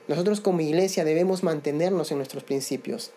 Nosotros 0.06 0.40
como 0.40 0.60
iglesia 0.60 1.04
debemos 1.04 1.42
mantenernos 1.42 2.12
en 2.12 2.18
nuestros 2.18 2.44
principios. 2.44 3.10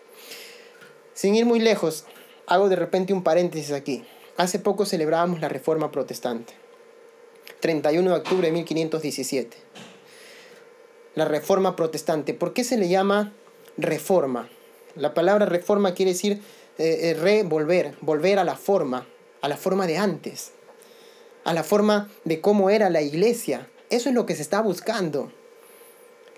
Sin 1.18 1.34
ir 1.34 1.46
muy 1.46 1.58
lejos, 1.58 2.04
hago 2.46 2.68
de 2.68 2.76
repente 2.76 3.12
un 3.12 3.24
paréntesis 3.24 3.72
aquí. 3.72 4.04
Hace 4.36 4.60
poco 4.60 4.86
celebrábamos 4.86 5.40
la 5.40 5.48
Reforma 5.48 5.90
Protestante. 5.90 6.52
31 7.58 8.08
de 8.08 8.16
octubre 8.16 8.46
de 8.46 8.52
1517. 8.52 9.56
La 11.16 11.24
Reforma 11.24 11.74
Protestante. 11.74 12.34
¿Por 12.34 12.52
qué 12.52 12.62
se 12.62 12.76
le 12.76 12.88
llama 12.88 13.32
reforma? 13.76 14.48
La 14.94 15.12
palabra 15.12 15.44
reforma 15.46 15.92
quiere 15.94 16.12
decir 16.12 16.40
eh, 16.78 17.10
eh, 17.10 17.14
revolver, 17.14 17.96
volver 18.00 18.38
a 18.38 18.44
la 18.44 18.54
forma, 18.54 19.04
a 19.40 19.48
la 19.48 19.56
forma 19.56 19.88
de 19.88 19.98
antes 19.98 20.52
a 21.48 21.54
la 21.54 21.64
forma 21.64 22.10
de 22.24 22.42
cómo 22.42 22.68
era 22.68 22.90
la 22.90 23.00
iglesia. 23.00 23.70
Eso 23.88 24.10
es 24.10 24.14
lo 24.14 24.26
que 24.26 24.36
se 24.36 24.42
está 24.42 24.60
buscando. 24.60 25.32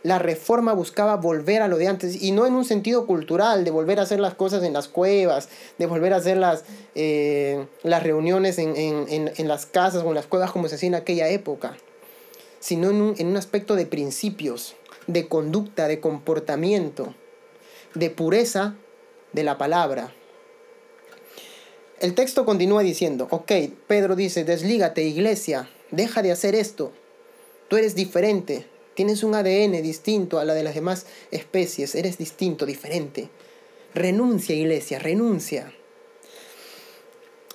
La 0.03 0.19
reforma 0.19 0.73
buscaba 0.73 1.17
volver 1.17 1.61
a 1.61 1.69
lo 1.69 1.77
de 1.77 1.87
antes 1.87 2.23
y 2.23 2.33
no 2.33 2.47
en 2.47 2.55
un 2.55 2.65
sentido 2.65 3.07
cultural, 3.07 3.65
de 3.65 3.71
volver 3.71 3.99
a 3.99 4.03
hacer 4.03 4.19
las 4.19 4.35
cosas 4.35 4.63
en 4.63 4.73
las 4.73 4.89
cuevas, 4.89 5.51
de 5.79 5.87
volver 5.87 6.15
a 6.15 6.17
hacer 6.17 6.39
las, 6.39 6.65
eh, 6.95 7.67
las 7.83 8.03
reuniones 8.03 8.59
en, 8.59 9.49
las 9.49 9.67
casas 9.67 10.03
o 10.03 10.09
en 10.09 10.15
las 10.15 10.27
cuevas 10.27 10.53
como 10.53 10.69
se 10.69 10.77
hacía 10.77 10.87
en 10.89 10.95
aquella 10.95 11.29
época, 11.29 11.77
sino 12.61 12.91
en 12.91 13.03
un, 13.03 13.15
en 13.19 13.27
un 13.27 13.37
aspecto 13.37 13.77
de 13.77 13.85
principios, 13.85 14.75
de 15.07 15.29
conducta, 15.29 15.87
de 15.87 16.01
comportamiento, 16.01 17.15
de 17.95 18.09
pureza 18.09 18.77
de 19.33 19.45
la 19.45 19.59
palabra. 19.59 20.15
El 22.01 22.15
texto 22.15 22.47
continúa 22.47 22.83
diciendo, 22.83 23.29
ok, 23.31 23.53
Pedro 23.87 24.17
dice, 24.17 24.45
deslígate 24.45 25.03
iglesia, 25.03 25.69
deja 25.91 26.23
de 26.23 26.33
hacer 26.33 26.55
esto. 26.55 26.93
Tú 27.69 27.77
eres 27.77 27.95
diferente, 27.95 28.67
tienes 28.95 29.23
un 29.23 29.35
ADN 29.35 29.83
distinto 29.83 30.39
a 30.39 30.45
la 30.45 30.55
de 30.55 30.63
las 30.63 30.75
demás 30.75 31.07
especies, 31.31 31.95
eres 31.95 32.19
distinto, 32.19 32.67
diferente. 32.67 33.29
Renuncia 33.95 34.55
iglesia, 34.55 34.99
renuncia. 34.99 35.73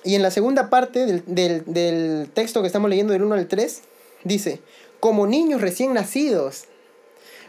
Y 0.04 0.14
en 0.14 0.22
la 0.22 0.30
segunda 0.30 0.70
parte 0.70 1.06
del, 1.06 1.64
del 1.66 2.30
texto 2.32 2.60
que 2.60 2.68
estamos 2.68 2.90
leyendo 2.90 3.12
del 3.12 3.22
1 3.22 3.34
al 3.34 3.48
3, 3.48 3.82
dice, 4.24 4.60
como 5.00 5.26
niños 5.26 5.60
recién 5.60 5.94
nacidos, 5.94 6.64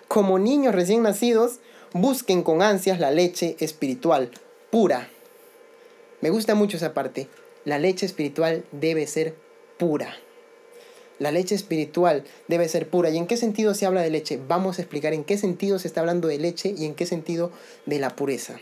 como 0.08 0.39
niños 0.39 0.74
recién 0.74 1.03
nacidos, 1.03 1.60
busquen 1.94 2.44
con 2.44 2.62
ansias 2.62 3.00
la 3.00 3.12
leche 3.12 3.58
espiritual, 3.60 4.32
pura 4.72 5.10
me 6.20 6.32
gusta 6.32 6.56
mucho 6.56 6.77
esa 6.77 6.94
parte. 6.94 7.27
La 7.63 7.77
leche 7.77 8.06
espiritual 8.06 8.65
debe 8.72 9.06
ser 9.06 9.36
pura. 9.77 10.15
La 11.20 11.32
leche 11.32 11.56
espiritual 11.56 12.24
debe 12.48 12.70
ser 12.70 12.90
pura. 12.90 13.10
¿Y 13.10 13.18
en 13.18 13.28
qué 13.28 13.38
sentido 13.38 13.74
se 13.74 13.86
habla 13.86 14.02
de 14.02 14.12
leche? 14.12 14.40
Vamos 14.48 14.78
a 14.78 14.82
explicar 14.82 15.14
en 15.14 15.24
qué 15.24 15.38
sentido 15.38 15.80
se 15.80 15.88
está 15.88 16.02
hablando 16.02 16.28
de 16.28 16.38
leche 16.38 16.74
y 16.78 16.86
en 16.86 16.94
qué 16.94 17.06
sentido 17.06 17.52
de 17.86 18.00
la 18.00 18.16
pureza. 18.16 18.60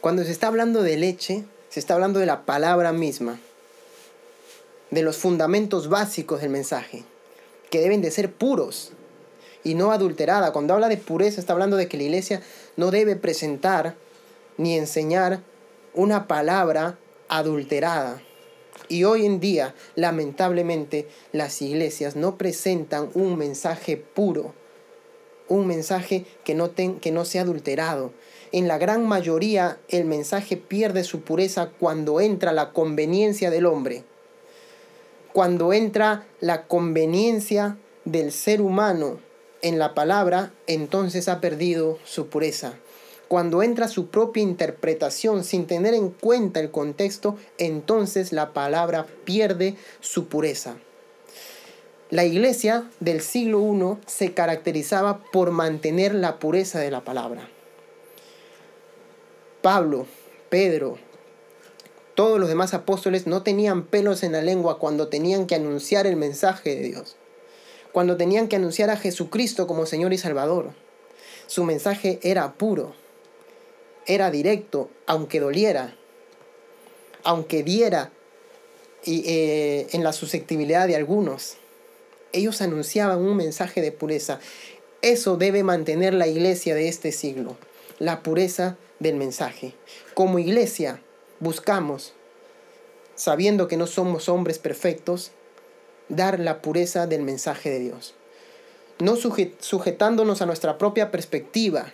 Cuando 0.00 0.22
se 0.24 0.32
está 0.32 0.48
hablando 0.48 0.82
de 0.82 0.96
leche, 0.96 1.44
se 1.70 1.80
está 1.80 1.94
hablando 1.94 2.20
de 2.20 2.26
la 2.26 2.44
palabra 2.44 2.92
misma, 2.92 3.40
de 4.90 5.02
los 5.02 5.16
fundamentos 5.16 5.88
básicos 5.88 6.40
del 6.40 6.50
mensaje, 6.50 7.04
que 7.70 7.80
deben 7.80 8.00
de 8.02 8.10
ser 8.10 8.32
puros 8.32 8.92
y 9.64 9.74
no 9.74 9.92
adulterada. 9.92 10.52
Cuando 10.52 10.74
habla 10.74 10.88
de 10.88 10.98
pureza, 10.98 11.40
está 11.40 11.52
hablando 11.52 11.76
de 11.76 11.88
que 11.88 11.96
la 11.96 12.04
iglesia 12.04 12.42
no 12.76 12.90
debe 12.90 13.16
presentar 13.16 13.96
ni 14.56 14.76
enseñar 14.76 15.40
una 15.94 16.26
palabra 16.26 16.98
adulterada. 17.28 18.22
Y 18.88 19.04
hoy 19.04 19.26
en 19.26 19.40
día, 19.40 19.74
lamentablemente, 19.96 21.08
las 21.32 21.60
iglesias 21.62 22.16
no 22.16 22.38
presentan 22.38 23.10
un 23.14 23.36
mensaje 23.36 23.96
puro, 23.96 24.54
un 25.48 25.66
mensaje 25.66 26.24
que 26.44 26.54
no, 26.54 26.72
que 26.74 27.10
no 27.10 27.24
sea 27.24 27.42
adulterado. 27.42 28.12
En 28.52 28.68
la 28.68 28.78
gran 28.78 29.06
mayoría, 29.06 29.78
el 29.88 30.04
mensaje 30.04 30.56
pierde 30.56 31.04
su 31.04 31.20
pureza 31.20 31.70
cuando 31.78 32.20
entra 32.20 32.52
la 32.52 32.72
conveniencia 32.72 33.50
del 33.50 33.66
hombre, 33.66 34.04
Cuando 35.32 35.72
entra 35.72 36.26
la 36.40 36.66
conveniencia 36.66 37.76
del 38.04 38.32
ser 38.32 38.60
humano 38.60 39.20
en 39.60 39.78
la 39.78 39.94
palabra, 39.94 40.52
entonces 40.66 41.28
ha 41.28 41.40
perdido 41.40 41.98
su 42.04 42.28
pureza. 42.28 42.74
Cuando 43.28 43.62
entra 43.62 43.88
su 43.88 44.06
propia 44.06 44.42
interpretación 44.42 45.44
sin 45.44 45.66
tener 45.66 45.92
en 45.92 46.08
cuenta 46.10 46.60
el 46.60 46.70
contexto, 46.70 47.36
entonces 47.58 48.32
la 48.32 48.54
palabra 48.54 49.06
pierde 49.24 49.76
su 50.00 50.28
pureza. 50.28 50.76
La 52.10 52.24
iglesia 52.24 52.88
del 53.00 53.20
siglo 53.20 53.60
I 53.60 53.98
se 54.06 54.32
caracterizaba 54.32 55.22
por 55.30 55.50
mantener 55.50 56.14
la 56.14 56.38
pureza 56.38 56.80
de 56.80 56.90
la 56.90 57.04
palabra. 57.04 57.50
Pablo, 59.60 60.06
Pedro, 60.48 60.96
todos 62.14 62.40
los 62.40 62.48
demás 62.48 62.72
apóstoles 62.72 63.26
no 63.26 63.42
tenían 63.42 63.84
pelos 63.84 64.22
en 64.22 64.32
la 64.32 64.40
lengua 64.40 64.78
cuando 64.78 65.08
tenían 65.08 65.46
que 65.46 65.54
anunciar 65.54 66.06
el 66.06 66.16
mensaje 66.16 66.74
de 66.74 66.82
Dios, 66.82 67.16
cuando 67.92 68.16
tenían 68.16 68.48
que 68.48 68.56
anunciar 68.56 68.88
a 68.88 68.96
Jesucristo 68.96 69.66
como 69.66 69.84
Señor 69.84 70.14
y 70.14 70.18
Salvador. 70.18 70.70
Su 71.46 71.64
mensaje 71.64 72.20
era 72.22 72.54
puro, 72.54 72.94
era 74.08 74.30
directo, 74.30 74.90
aunque 75.06 75.38
doliera, 75.38 75.94
aunque 77.22 77.62
diera 77.62 78.10
y, 79.04 79.22
eh, 79.26 79.86
en 79.92 80.02
la 80.02 80.12
susceptibilidad 80.12 80.88
de 80.88 80.96
algunos. 80.96 81.58
Ellos 82.32 82.60
anunciaban 82.62 83.20
un 83.20 83.36
mensaje 83.36 83.80
de 83.80 83.92
pureza. 83.92 84.40
Eso 85.02 85.36
debe 85.36 85.62
mantener 85.62 86.14
la 86.14 86.26
iglesia 86.26 86.74
de 86.74 86.88
este 86.88 87.12
siglo, 87.12 87.56
la 87.98 88.22
pureza 88.22 88.76
del 88.98 89.16
mensaje. 89.16 89.74
Como 90.14 90.38
iglesia 90.38 91.00
buscamos, 91.38 92.14
sabiendo 93.14 93.68
que 93.68 93.76
no 93.76 93.86
somos 93.86 94.28
hombres 94.28 94.58
perfectos, 94.58 95.32
dar 96.08 96.40
la 96.40 96.62
pureza 96.62 97.06
del 97.06 97.22
mensaje 97.22 97.70
de 97.70 97.78
Dios. 97.80 98.14
No 99.00 99.16
sujetándonos 99.16 100.42
a 100.42 100.46
nuestra 100.46 100.78
propia 100.78 101.10
perspectiva, 101.10 101.92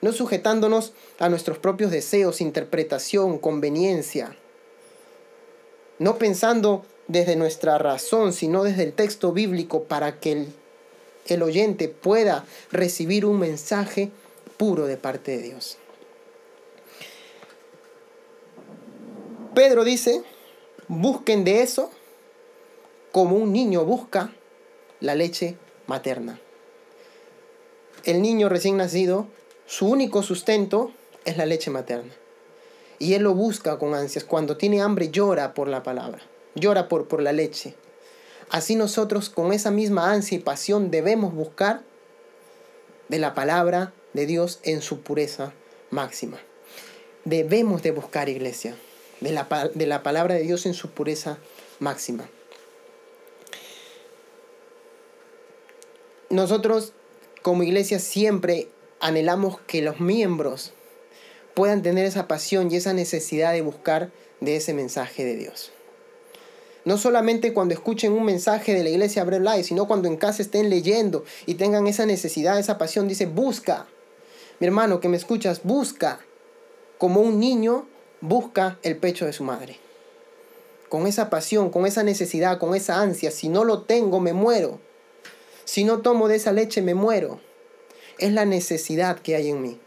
no 0.00 0.12
sujetándonos 0.12 0.92
a 1.18 1.28
nuestros 1.28 1.58
propios 1.58 1.90
deseos, 1.90 2.40
interpretación, 2.40 3.38
conveniencia, 3.38 4.36
no 5.98 6.16
pensando 6.16 6.84
desde 7.08 7.36
nuestra 7.36 7.76
razón, 7.78 8.32
sino 8.32 8.62
desde 8.62 8.84
el 8.84 8.92
texto 8.92 9.32
bíblico 9.32 9.84
para 9.84 10.18
que 10.20 10.32
el, 10.32 10.48
el 11.26 11.42
oyente 11.42 11.88
pueda 11.88 12.44
recibir 12.70 13.26
un 13.26 13.38
mensaje 13.38 14.10
puro 14.56 14.86
de 14.86 14.96
parte 14.96 15.32
de 15.32 15.42
Dios. 15.42 15.76
Pedro 19.54 19.84
dice, 19.84 20.22
busquen 20.88 21.44
de 21.44 21.62
eso 21.62 21.90
como 23.12 23.36
un 23.36 23.52
niño 23.52 23.84
busca 23.84 24.32
la 25.00 25.14
leche 25.14 25.56
materna. 25.86 26.38
El 28.04 28.22
niño 28.22 28.48
recién 28.48 28.76
nacido, 28.76 29.26
su 29.70 29.86
único 29.86 30.24
sustento 30.24 30.90
es 31.24 31.36
la 31.36 31.46
leche 31.46 31.70
materna. 31.70 32.12
Y 32.98 33.14
él 33.14 33.22
lo 33.22 33.34
busca 33.34 33.78
con 33.78 33.94
ansias. 33.94 34.24
Cuando 34.24 34.56
tiene 34.56 34.82
hambre 34.82 35.10
llora 35.10 35.54
por 35.54 35.68
la 35.68 35.84
palabra 35.84 36.20
llora 36.54 36.88
por, 36.88 37.08
por 37.08 37.22
la 37.22 37.32
leche. 37.32 37.74
Así 38.50 38.74
nosotros 38.74 39.30
con 39.30 39.52
esa 39.52 39.70
misma 39.70 40.10
ansia 40.10 40.36
y 40.36 40.40
pasión 40.40 40.90
debemos 40.90 41.32
buscar 41.32 41.82
de 43.08 43.18
la 43.18 43.34
palabra 43.34 43.92
de 44.12 44.26
Dios 44.26 44.58
en 44.62 44.82
su 44.82 45.00
pureza 45.02 45.52
máxima. 45.90 46.38
Debemos 47.24 47.82
de 47.82 47.92
buscar, 47.92 48.28
iglesia, 48.28 48.74
de 49.20 49.30
la, 49.30 49.70
de 49.72 49.86
la 49.86 50.02
palabra 50.02 50.34
de 50.34 50.42
Dios 50.42 50.66
en 50.66 50.74
su 50.74 50.90
pureza 50.90 51.38
máxima. 51.78 52.28
Nosotros 56.28 56.92
como 57.42 57.62
iglesia 57.62 57.98
siempre 57.98 58.68
anhelamos 59.00 59.60
que 59.62 59.82
los 59.82 60.00
miembros 60.00 60.72
puedan 61.54 61.82
tener 61.82 62.04
esa 62.04 62.28
pasión 62.28 62.70
y 62.70 62.76
esa 62.76 62.92
necesidad 62.92 63.52
de 63.52 63.62
buscar 63.62 64.10
de 64.40 64.56
ese 64.56 64.72
mensaje 64.74 65.24
de 65.24 65.36
Dios. 65.36 65.72
No 66.84 66.96
solamente 66.96 67.52
cuando 67.52 67.74
escuchen 67.74 68.12
un 68.12 68.24
mensaje 68.24 68.72
de 68.72 68.82
la 68.82 68.90
iglesia 68.90 69.24
Bread 69.24 69.42
Life, 69.42 69.64
sino 69.64 69.86
cuando 69.86 70.08
en 70.08 70.16
casa 70.16 70.42
estén 70.42 70.70
leyendo 70.70 71.24
y 71.46 71.54
tengan 71.54 71.86
esa 71.86 72.06
necesidad, 72.06 72.58
esa 72.58 72.78
pasión. 72.78 73.06
Dice, 73.06 73.26
busca. 73.26 73.86
Mi 74.60 74.66
hermano 74.66 75.00
que 75.00 75.08
me 75.08 75.16
escuchas, 75.16 75.62
busca. 75.62 76.20
Como 76.96 77.20
un 77.20 77.38
niño 77.38 77.86
busca 78.20 78.78
el 78.82 78.96
pecho 78.96 79.26
de 79.26 79.32
su 79.32 79.44
madre. 79.44 79.78
Con 80.88 81.06
esa 81.06 81.28
pasión, 81.28 81.70
con 81.70 81.86
esa 81.86 82.02
necesidad, 82.02 82.58
con 82.58 82.74
esa 82.74 83.00
ansia. 83.00 83.30
Si 83.30 83.48
no 83.48 83.64
lo 83.64 83.82
tengo, 83.82 84.18
me 84.20 84.32
muero. 84.32 84.80
Si 85.64 85.84
no 85.84 86.00
tomo 86.00 86.28
de 86.28 86.36
esa 86.36 86.52
leche, 86.52 86.80
me 86.82 86.94
muero. 86.94 87.40
Es 88.20 88.32
la 88.32 88.44
necesidad 88.44 89.18
que 89.18 89.34
hay 89.34 89.50
en 89.50 89.62
mí. 89.62 89.80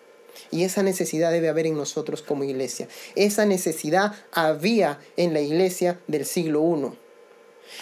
Y 0.52 0.64
esa 0.64 0.84
necesidad 0.84 1.32
debe 1.32 1.50
haber 1.50 1.68
en 1.68 1.78
nosotros 1.78 2.22
como 2.22 2.44
iglesia. 2.44 2.88
Esa 3.16 3.46
necesidad 3.46 4.14
había 4.32 5.00
en 5.16 5.34
la 5.34 5.42
iglesia 5.42 6.00
del 6.08 6.26
siglo 6.26 6.62
I. 6.62 6.98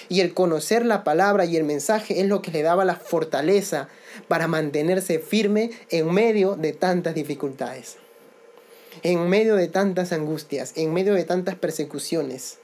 Y 0.09 0.21
el 0.21 0.33
conocer 0.33 0.85
la 0.85 1.03
palabra 1.03 1.45
y 1.45 1.57
el 1.57 1.63
mensaje 1.63 2.21
es 2.21 2.27
lo 2.27 2.41
que 2.41 2.51
le 2.51 2.61
daba 2.61 2.85
la 2.85 2.95
fortaleza 2.95 3.89
para 4.27 4.47
mantenerse 4.47 5.19
firme 5.19 5.71
en 5.89 6.13
medio 6.13 6.55
de 6.55 6.73
tantas 6.73 7.15
dificultades, 7.15 7.97
en 9.03 9.27
medio 9.27 9.55
de 9.55 9.67
tantas 9.67 10.11
angustias, 10.11 10.73
en 10.75 10.93
medio 10.93 11.13
de 11.13 11.23
tantas 11.23 11.55
persecuciones. 11.55 12.57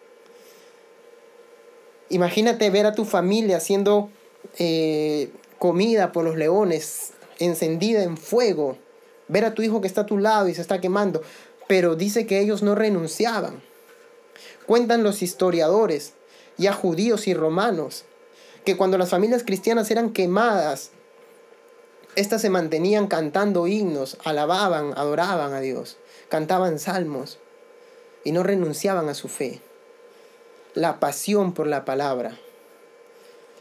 Imagínate 2.10 2.70
ver 2.70 2.86
a 2.86 2.96
tu 2.96 3.04
familia 3.04 3.60
siendo 3.60 4.10
eh, 4.58 5.30
comida 5.60 6.14
por 6.14 6.24
los 6.24 6.38
leones, 6.38 7.12
encendida 7.40 8.04
en 8.04 8.18
fuego 8.18 8.78
ver 9.28 9.46
a 9.46 9.54
tu 9.54 9.62
hijo 9.62 9.82
que 9.82 9.88
está 9.88 10.02
a 10.02 10.06
tu 10.06 10.18
lado 10.18 10.48
y 10.48 10.56
se 10.56 10.62
está 10.62 10.80
quemando, 10.80 11.22
pero 11.68 11.96
dice 11.96 12.26
que 12.26 12.40
ellos 12.40 12.64
no 12.64 12.76
renunciaban. 12.76 13.62
Cuentan 14.66 15.04
los 15.04 15.22
historiadores, 15.22 16.14
ya 16.58 16.74
judíos 16.74 17.28
y 17.28 17.34
romanos, 17.34 18.06
que 18.66 18.78
cuando 18.78 18.98
las 18.98 19.10
familias 19.10 19.44
cristianas 19.44 19.90
eran 19.92 20.12
quemadas, 20.12 20.92
éstas 22.16 22.42
se 22.42 22.50
mantenían 22.50 23.08
cantando 23.08 23.68
himnos, 23.68 24.18
alababan, 24.24 24.94
adoraban 24.98 25.54
a 25.54 25.62
Dios, 25.62 25.98
cantaban 26.30 26.80
salmos 26.80 27.40
y 28.24 28.32
no 28.32 28.44
renunciaban 28.44 29.08
a 29.08 29.14
su 29.14 29.30
fe. 29.30 29.62
La 30.74 31.00
pasión 31.00 31.54
por 31.54 31.68
la 31.68 31.86
palabra, 31.86 32.38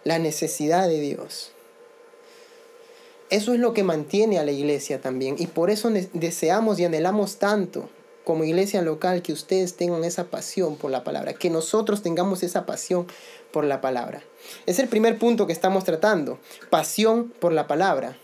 la 0.04 0.18
necesidad 0.18 0.88
de 0.88 1.00
Dios. 1.00 1.52
Eso 3.28 3.52
es 3.52 3.60
lo 3.60 3.72
que 3.72 3.82
mantiene 3.82 4.38
a 4.38 4.44
la 4.44 4.52
iglesia 4.52 5.00
también. 5.00 5.36
Y 5.38 5.46
por 5.48 5.70
eso 5.70 5.90
deseamos 6.12 6.78
y 6.78 6.84
anhelamos 6.84 7.38
tanto 7.38 7.88
como 8.24 8.44
iglesia 8.44 8.82
local 8.82 9.22
que 9.22 9.32
ustedes 9.32 9.76
tengan 9.76 10.04
esa 10.04 10.24
pasión 10.24 10.76
por 10.76 10.90
la 10.90 11.04
palabra, 11.04 11.34
que 11.34 11.48
nosotros 11.48 12.02
tengamos 12.02 12.42
esa 12.42 12.66
pasión 12.66 13.06
por 13.52 13.64
la 13.64 13.80
palabra. 13.80 14.22
Es 14.66 14.78
el 14.80 14.88
primer 14.88 15.18
punto 15.18 15.46
que 15.46 15.52
estamos 15.52 15.84
tratando, 15.84 16.38
pasión 16.68 17.32
por 17.38 17.52
la 17.52 17.66
palabra. 17.66 18.16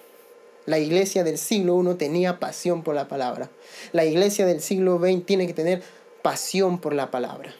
La 0.67 0.79
iglesia 0.79 1.25
del 1.25 1.38
siglo 1.38 1.81
I 1.83 1.95
tenía 1.95 2.38
pasión 2.41 2.83
por 2.83 2.95
la 2.95 3.09
palabra. 3.09 3.51
La 3.93 4.05
iglesia 4.05 4.47
del 4.47 4.61
siglo 4.61 4.99
XX 4.99 5.25
tiene 5.25 5.47
que 5.47 5.55
tener 5.55 5.83
pasión 6.23 6.81
por 6.81 6.95
la 6.95 7.11
palabra. 7.11 7.55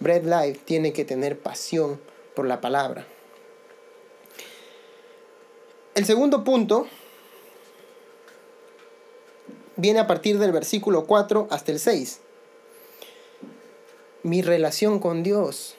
Bread 0.00 0.24
Life 0.24 0.60
tiene 0.64 0.92
que 0.92 1.04
tener 1.04 1.38
pasión 1.38 2.00
por 2.34 2.46
la 2.46 2.60
palabra. 2.60 3.06
El 5.98 6.06
segundo 6.06 6.44
punto 6.44 6.86
viene 9.74 9.98
a 9.98 10.06
partir 10.06 10.38
del 10.38 10.52
versículo 10.52 11.06
4 11.06 11.48
hasta 11.50 11.72
el 11.72 11.80
6. 11.80 12.20
Mi 14.22 14.40
relación 14.40 15.00
con 15.00 15.24
Dios. 15.24 15.74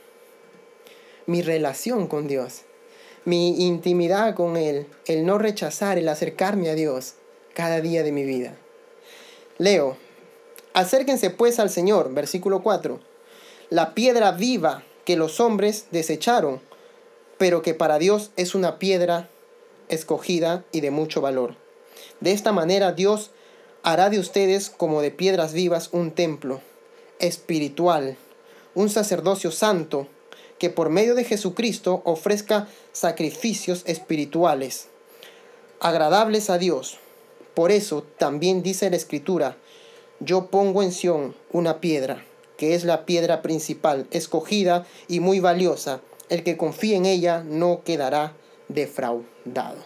Mi 1.26 1.42
relación 1.42 2.08
con 2.08 2.28
Dios. 2.28 2.64
Mi 3.24 3.66
intimidad 3.66 4.36
con 4.36 4.58
Él. 4.58 4.88
El 5.06 5.26
no 5.26 5.38
rechazar, 5.38 5.98
el 5.98 6.10
acercarme 6.10 6.70
a 6.70 6.76
Dios 6.76 7.14
cada 7.54 7.80
día 7.80 8.04
de 8.04 8.12
mi 8.12 8.26
vida. 8.26 8.58
Leo. 9.58 9.96
Acérquense 10.74 11.30
pues 11.30 11.60
al 11.60 11.70
Señor, 11.70 12.14
versículo 12.14 12.62
4. 12.62 13.00
La 13.70 13.96
piedra 13.96 14.34
viva 14.34 14.84
que 15.06 15.16
los 15.16 15.40
hombres 15.40 15.86
desecharon, 15.92 16.60
pero 17.38 17.62
que 17.62 17.74
para 17.74 18.00
Dios 18.00 18.32
es 18.36 18.54
una 18.54 18.80
piedra 18.80 19.30
escogida 19.90 20.64
y 20.72 20.82
de 20.82 20.92
mucho 20.92 21.22
valor. 21.22 21.56
De 22.22 22.32
esta 22.32 22.52
manera 22.52 22.94
Dios 22.94 23.32
hará 23.84 24.10
de 24.10 24.20
ustedes 24.20 24.70
como 24.70 25.02
de 25.02 25.12
piedras 25.12 25.54
vivas 25.54 25.90
un 25.92 26.12
templo 26.12 26.62
espiritual, 27.20 28.18
un 28.76 28.90
sacerdocio 28.90 29.52
santo, 29.52 30.08
que 30.58 30.70
por 30.70 30.90
medio 30.90 31.16
de 31.16 31.24
Jesucristo 31.24 32.02
ofrezca 32.06 32.68
sacrificios 32.92 33.84
espirituales, 33.86 34.88
agradables 35.80 36.50
a 36.50 36.58
Dios. 36.58 36.98
Por 37.54 37.72
eso 37.72 38.06
también 38.18 38.62
dice 38.62 38.90
la 38.90 38.96
Escritura, 38.96 39.58
yo 40.20 40.48
pongo 40.48 40.84
en 40.84 40.92
Sión 40.92 41.36
una 41.52 41.80
piedra, 41.80 42.26
que 42.58 42.76
es 42.76 42.84
la 42.84 43.06
piedra 43.06 43.42
principal, 43.42 44.08
escogida 44.12 44.86
y 45.08 45.20
muy 45.20 45.40
valiosa, 45.40 46.02
El 46.28 46.44
que 46.44 46.58
confíe 46.58 46.96
en 46.96 47.08
ella 47.08 47.44
no 47.44 47.82
quedará 47.84 48.34
defraudado. 48.70 49.78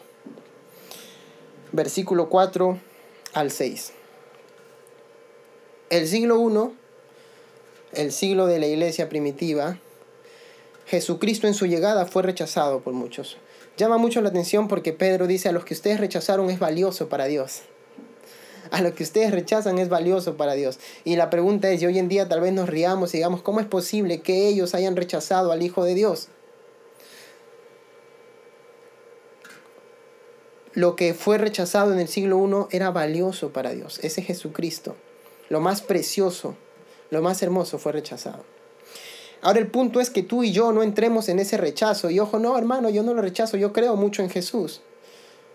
Versículo 1.71 2.29
4 2.29 2.79
al 3.33 3.49
6. 3.49 3.93
El 5.89 6.07
siglo 6.07 6.37
I, 6.49 7.99
el 7.99 8.11
siglo 8.11 8.45
de 8.45 8.59
la 8.59 8.67
iglesia 8.67 9.09
primitiva, 9.09 9.79
Jesucristo 10.85 11.47
en 11.47 11.53
su 11.53 11.65
llegada 11.65 12.05
fue 12.05 12.23
rechazado 12.23 12.81
por 12.81 12.93
muchos. 12.93 13.37
Llama 13.77 13.97
mucho 13.97 14.21
la 14.21 14.29
atención 14.29 14.67
porque 14.67 14.93
Pedro 14.93 15.25
dice, 15.25 15.49
a 15.49 15.51
los 15.51 15.65
que 15.65 15.73
ustedes 15.73 15.99
rechazaron 15.99 16.49
es 16.49 16.59
valioso 16.59 17.09
para 17.09 17.25
Dios. 17.25 17.61
A 18.69 18.81
los 18.81 18.93
que 18.93 19.03
ustedes 19.03 19.31
rechazan 19.31 19.77
es 19.79 19.89
valioso 19.89 20.37
para 20.37 20.53
Dios. 20.53 20.79
Y 21.03 21.15
la 21.15 21.29
pregunta 21.29 21.69
es, 21.71 21.81
y 21.81 21.85
hoy 21.85 21.99
en 21.99 22.09
día 22.09 22.27
tal 22.27 22.41
vez 22.41 22.53
nos 22.53 22.69
riamos 22.69 23.13
y 23.13 23.17
digamos, 23.17 23.41
¿cómo 23.41 23.59
es 23.59 23.65
posible 23.65 24.21
que 24.21 24.47
ellos 24.47 24.75
hayan 24.75 24.95
rechazado 24.95 25.51
al 25.51 25.63
Hijo 25.63 25.83
de 25.83 25.95
Dios? 25.95 26.29
Lo 30.73 30.95
que 30.95 31.13
fue 31.13 31.37
rechazado 31.37 31.93
en 31.93 31.99
el 31.99 32.07
siglo 32.07 32.67
I 32.71 32.75
era 32.75 32.89
valioso 32.89 33.51
para 33.51 33.71
Dios. 33.71 33.99
Ese 34.01 34.21
Jesucristo. 34.21 34.95
Lo 35.49 35.59
más 35.59 35.81
precioso, 35.81 36.55
lo 37.11 37.21
más 37.21 37.43
hermoso 37.43 37.77
fue 37.77 37.91
rechazado. 37.91 38.43
Ahora 39.41 39.59
el 39.59 39.67
punto 39.67 39.99
es 39.99 40.09
que 40.09 40.23
tú 40.23 40.43
y 40.43 40.51
yo 40.51 40.71
no 40.71 40.83
entremos 40.83 41.29
en 41.29 41.37
ese 41.37 41.57
rechazo. 41.57 42.09
Y 42.09 42.19
ojo, 42.19 42.39
no, 42.39 42.57
hermano, 42.57 42.89
yo 42.89 43.03
no 43.03 43.13
lo 43.13 43.21
rechazo, 43.21 43.57
yo 43.57 43.73
creo 43.73 43.95
mucho 43.95 44.23
en 44.23 44.29
Jesús. 44.29 44.81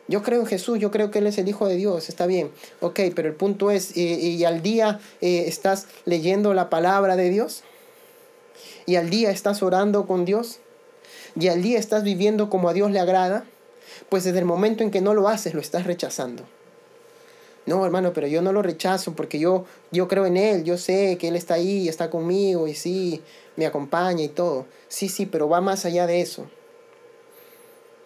Yo 0.09 0.23
creo 0.23 0.41
en 0.41 0.47
Jesús, 0.47 0.79
yo 0.79 0.91
creo 0.91 1.11
que 1.11 1.19
Él 1.19 1.27
es 1.27 1.37
el 1.39 1.49
Hijo 1.49 1.67
de 1.67 1.77
Dios, 1.77 2.09
está 2.09 2.27
bien. 2.27 2.51
Ok, 2.81 3.01
pero 3.15 3.29
el 3.29 3.35
punto 3.35 3.71
es, 3.71 3.97
¿y, 3.97 4.45
al 4.45 4.63
día 4.63 5.01
eh, 5.21 5.45
estás 5.47 5.87
leyendo 6.05 6.55
la 6.55 6.71
palabra 6.71 7.17
de 7.17 7.29
Dios? 7.29 7.63
¿Y 8.87 8.97
al 8.97 9.11
día 9.11 9.31
estás 9.31 9.63
orando 9.63 10.07
con 10.07 10.25
Dios? 10.25 10.61
¿Y 11.39 11.49
al 11.49 11.63
día 11.63 11.79
estás 11.79 12.05
viviendo 12.05 12.49
como 12.49 12.69
a 12.69 12.73
Dios 12.73 12.91
le 12.91 13.01
agrada? 13.01 13.45
Pues 14.09 14.25
desde 14.25 14.39
el 14.39 14.45
momento 14.45 14.83
en 14.83 14.91
que 14.91 15.01
no 15.01 15.15
lo 15.15 15.29
haces, 15.29 15.55
lo 15.55 15.61
estás 15.61 15.87
rechazando. 15.87 16.45
No, 17.67 17.85
hermano, 17.85 18.15
pero 18.15 18.27
yo 18.27 18.41
no 18.41 18.53
lo 18.53 18.63
rechazo 18.63 19.13
porque 19.13 19.39
yo, 19.39 19.67
yo 19.91 20.09
creo 20.09 20.25
en 20.25 20.39
Él, 20.39 20.65
yo 20.65 20.79
sé 20.79 21.19
que 21.19 21.29
Él 21.29 21.37
está 21.37 21.55
ahí, 21.55 21.87
está 21.87 22.09
conmigo 22.09 22.67
y 22.67 22.75
sí, 22.75 23.23
me 23.57 23.67
acompaña 23.67 24.25
y 24.25 24.29
todo. 24.29 24.65
Sí, 24.89 25.11
sí, 25.11 25.27
pero 25.27 25.51
va 25.51 25.61
más 25.61 25.85
allá 25.85 26.07
de 26.07 26.23
eso. 26.23 26.47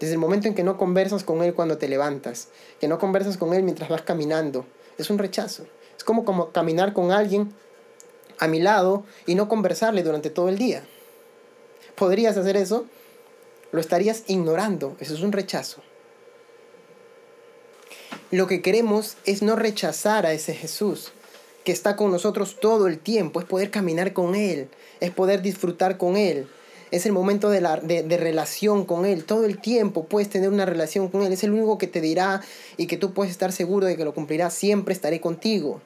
Desde 0.01 0.15
el 0.15 0.19
momento 0.19 0.49
en 0.49 0.55
que 0.55 0.65
no 0.65 0.79
conversas 0.79 1.23
con 1.23 1.45
Él 1.45 1.55
cuando 1.55 1.79
te 1.79 1.87
levantas, 1.87 2.49
que 2.81 2.89
no 2.89 2.99
conversas 2.99 3.37
con 3.37 3.55
Él 3.55 3.63
mientras 3.63 3.89
vas 3.89 4.03
caminando, 4.03 4.67
es 4.99 5.11
un 5.11 5.19
rechazo. 5.19 5.65
Es 5.97 6.03
como, 6.03 6.25
como 6.25 6.51
caminar 6.51 6.93
con 6.93 7.13
alguien 7.13 7.53
a 8.41 8.49
mi 8.49 8.59
lado 8.59 9.05
y 9.27 9.37
no 9.37 9.49
conversarle 9.49 10.03
durante 10.03 10.29
todo 10.29 10.49
el 10.49 10.59
día. 10.59 10.83
¿Podrías 11.95 12.37
hacer 12.37 12.57
eso? 12.57 12.87
Lo 13.73 13.81
estarías 13.81 14.25
ignorando. 14.29 14.97
Eso 15.01 15.15
es 15.15 15.23
un 15.23 15.33
rechazo. 15.33 15.83
Lo 18.31 18.47
que 18.47 18.63
queremos 18.63 19.17
es 19.27 19.43
no 19.43 19.57
rechazar 19.57 20.25
a 20.25 20.33
ese 20.33 20.55
Jesús 20.55 21.13
que 21.65 21.73
está 21.73 21.97
con 21.97 22.11
nosotros 22.11 22.59
todo 22.61 22.87
el 22.87 22.99
tiempo, 22.99 23.41
es 23.41 23.47
poder 23.47 23.71
caminar 23.71 24.13
con 24.13 24.35
Él, 24.35 24.69
es 25.01 25.11
poder 25.11 25.43
disfrutar 25.43 25.97
con 25.97 26.17
Él. 26.17 26.49
Es 26.91 27.07
el 27.07 27.13
momento 27.13 27.49
de, 27.49 27.61
la, 27.61 27.77
de, 27.79 28.17
relación 28.19 28.85
con 28.85 29.07
Él. 29.07 29.25
Todo 29.25 29.47
el 29.47 29.59
tiempo 29.59 30.05
puedes 30.05 30.29
tener 30.29 30.51
una 30.51 30.67
relación 30.67 31.09
con 31.09 31.23
Él. 31.23 31.33
Es 31.33 31.43
el 31.43 31.53
único 31.53 31.79
que 31.79 31.87
te 31.87 32.03
dirá 32.03 32.43
y 32.77 32.87
que 32.87 32.99
tú 32.99 33.15
puedes 33.15 33.31
estar 33.31 33.51
seguro 33.53 33.87
de 33.87 33.97
que 33.97 34.05
lo 34.05 34.13
cumplirá. 34.13 34.51
Siempre 34.51 34.93
estaré 34.93 35.21
contigo. 35.21 35.81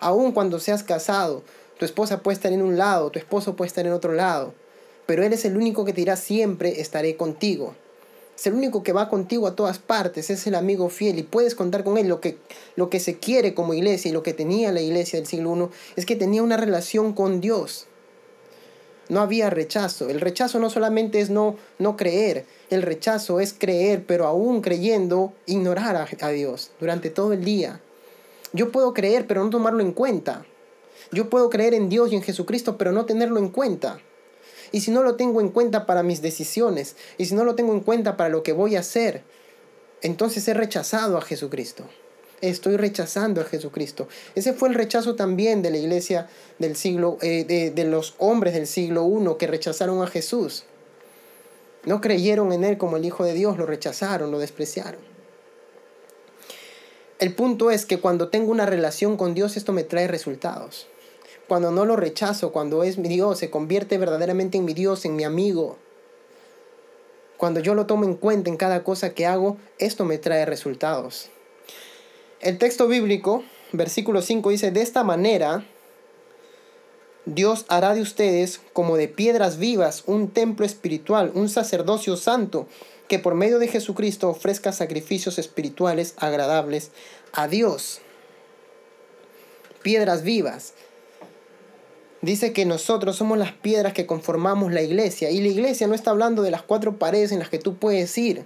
Aun 0.00 0.32
cuando 0.32 0.58
seas 0.58 0.82
casado, 0.82 1.44
tu 1.78 1.84
esposa 1.84 2.22
puede 2.22 2.34
estar 2.34 2.52
en 2.52 2.62
un 2.62 2.76
lado, 2.76 3.10
tu 3.10 3.18
esposo 3.20 3.54
puede 3.54 3.68
estar 3.68 3.86
en 3.86 3.92
otro 3.92 4.12
lado. 4.12 4.54
Pero 5.10 5.24
Él 5.24 5.32
es 5.32 5.44
el 5.44 5.56
único 5.56 5.84
que 5.84 5.92
te 5.92 6.02
dirá 6.02 6.14
siempre 6.14 6.80
estaré 6.80 7.16
contigo 7.16 7.74
es 8.36 8.46
el 8.46 8.54
único 8.54 8.84
que 8.84 8.92
va 8.92 9.10
contigo 9.10 9.48
a 9.48 9.56
todas 9.56 9.78
partes, 9.78 10.30
es 10.30 10.46
el 10.46 10.54
amigo 10.54 10.88
fiel 10.88 11.18
y 11.18 11.24
puedes 11.24 11.56
contar 11.56 11.82
con 11.84 11.98
él. 11.98 12.08
Lo 12.08 12.20
que, 12.20 12.38
lo 12.74 12.88
que 12.88 12.98
se 12.98 13.18
quiere 13.18 13.52
como 13.52 13.74
iglesia 13.74 14.08
y 14.08 14.12
lo 14.12 14.22
que 14.22 14.32
tenía 14.32 14.72
la 14.72 14.80
iglesia 14.80 15.18
del 15.18 15.26
siglo 15.26 15.54
I 15.54 15.68
es 15.96 16.06
que 16.06 16.16
tenía 16.16 16.42
una 16.42 16.56
relación 16.56 17.12
con 17.12 17.42
Dios. 17.42 17.86
No 19.10 19.20
había 19.20 19.50
rechazo. 19.50 20.08
El 20.08 20.22
rechazo 20.22 20.58
no 20.58 20.70
solamente 20.70 21.20
es 21.20 21.28
no, 21.28 21.56
no 21.78 21.98
creer, 21.98 22.46
el 22.70 22.80
rechazo 22.80 23.40
es 23.40 23.52
creer, 23.52 24.06
pero 24.06 24.26
aún 24.26 24.62
creyendo, 24.62 25.34
ignorar 25.44 25.96
a, 25.96 26.08
a 26.26 26.30
Dios 26.30 26.70
durante 26.80 27.10
todo 27.10 27.34
el 27.34 27.44
día. 27.44 27.82
Yo 28.54 28.72
puedo 28.72 28.94
creer, 28.94 29.26
pero 29.26 29.44
no 29.44 29.50
tomarlo 29.50 29.82
en 29.82 29.92
cuenta. 29.92 30.46
Yo 31.12 31.28
puedo 31.28 31.50
creer 31.50 31.74
en 31.74 31.90
Dios 31.90 32.10
y 32.10 32.16
en 32.16 32.22
Jesucristo, 32.22 32.78
pero 32.78 32.92
no 32.92 33.04
tenerlo 33.04 33.38
en 33.38 33.50
cuenta. 33.50 34.00
Y 34.72 34.80
si 34.80 34.90
no 34.90 35.02
lo 35.02 35.16
tengo 35.16 35.40
en 35.40 35.48
cuenta 35.48 35.86
para 35.86 36.02
mis 36.02 36.22
decisiones, 36.22 36.96
y 37.18 37.26
si 37.26 37.34
no 37.34 37.44
lo 37.44 37.54
tengo 37.54 37.72
en 37.72 37.80
cuenta 37.80 38.16
para 38.16 38.30
lo 38.30 38.42
que 38.42 38.52
voy 38.52 38.76
a 38.76 38.80
hacer, 38.80 39.22
entonces 40.02 40.46
he 40.48 40.54
rechazado 40.54 41.18
a 41.18 41.22
Jesucristo. 41.22 41.84
Estoy 42.40 42.76
rechazando 42.76 43.40
a 43.40 43.44
Jesucristo. 43.44 44.08
Ese 44.34 44.54
fue 44.54 44.70
el 44.70 44.74
rechazo 44.74 45.14
también 45.14 45.60
de 45.60 45.70
la 45.70 45.76
iglesia 45.76 46.28
del 46.58 46.76
siglo, 46.76 47.18
eh, 47.20 47.44
de, 47.44 47.70
de 47.70 47.84
los 47.84 48.14
hombres 48.18 48.54
del 48.54 48.66
siglo 48.66 49.06
I 49.06 49.36
que 49.38 49.46
rechazaron 49.46 50.02
a 50.02 50.06
Jesús. 50.06 50.64
No 51.84 52.00
creyeron 52.00 52.52
en 52.52 52.64
Él 52.64 52.78
como 52.78 52.96
el 52.96 53.04
Hijo 53.04 53.24
de 53.24 53.34
Dios, 53.34 53.58
lo 53.58 53.66
rechazaron, 53.66 54.30
lo 54.30 54.38
despreciaron. 54.38 55.00
El 57.18 57.34
punto 57.34 57.70
es 57.70 57.84
que 57.84 58.00
cuando 58.00 58.28
tengo 58.28 58.50
una 58.50 58.64
relación 58.64 59.18
con 59.18 59.34
Dios, 59.34 59.58
esto 59.58 59.72
me 59.72 59.84
trae 59.84 60.08
resultados 60.08 60.86
cuando 61.50 61.72
no 61.72 61.84
lo 61.84 61.96
rechazo, 61.96 62.52
cuando 62.52 62.84
es 62.84 62.96
mi 62.96 63.08
Dios, 63.08 63.40
se 63.40 63.50
convierte 63.50 63.98
verdaderamente 63.98 64.56
en 64.56 64.64
mi 64.64 64.72
Dios, 64.72 65.04
en 65.04 65.16
mi 65.16 65.24
amigo. 65.24 65.78
Cuando 67.38 67.58
yo 67.58 67.74
lo 67.74 67.86
tomo 67.86 68.04
en 68.04 68.14
cuenta 68.14 68.48
en 68.48 68.56
cada 68.56 68.84
cosa 68.84 69.14
que 69.14 69.26
hago, 69.26 69.56
esto 69.78 70.04
me 70.04 70.18
trae 70.18 70.46
resultados. 70.46 71.28
El 72.40 72.56
texto 72.58 72.86
bíblico, 72.86 73.42
versículo 73.72 74.22
5, 74.22 74.48
dice, 74.50 74.70
de 74.70 74.82
esta 74.82 75.02
manera, 75.02 75.66
Dios 77.24 77.64
hará 77.66 77.94
de 77.94 78.02
ustedes 78.02 78.60
como 78.72 78.96
de 78.96 79.08
piedras 79.08 79.58
vivas 79.58 80.04
un 80.06 80.28
templo 80.28 80.64
espiritual, 80.64 81.32
un 81.34 81.48
sacerdocio 81.48 82.16
santo, 82.16 82.68
que 83.08 83.18
por 83.18 83.34
medio 83.34 83.58
de 83.58 83.66
Jesucristo 83.66 84.28
ofrezca 84.28 84.70
sacrificios 84.70 85.36
espirituales 85.36 86.14
agradables 86.16 86.92
a 87.32 87.48
Dios. 87.48 88.02
Piedras 89.82 90.22
vivas 90.22 90.74
dice 92.22 92.52
que 92.52 92.66
nosotros 92.66 93.16
somos 93.16 93.38
las 93.38 93.52
piedras 93.52 93.92
que 93.92 94.06
conformamos 94.06 94.72
la 94.72 94.82
iglesia. 94.82 95.30
Y 95.30 95.40
la 95.40 95.48
iglesia 95.48 95.86
no 95.86 95.94
está 95.94 96.10
hablando 96.10 96.42
de 96.42 96.50
las 96.50 96.62
cuatro 96.62 96.98
paredes 96.98 97.32
en 97.32 97.38
las 97.38 97.48
que 97.48 97.58
tú 97.58 97.76
puedes 97.76 98.16
ir, 98.18 98.44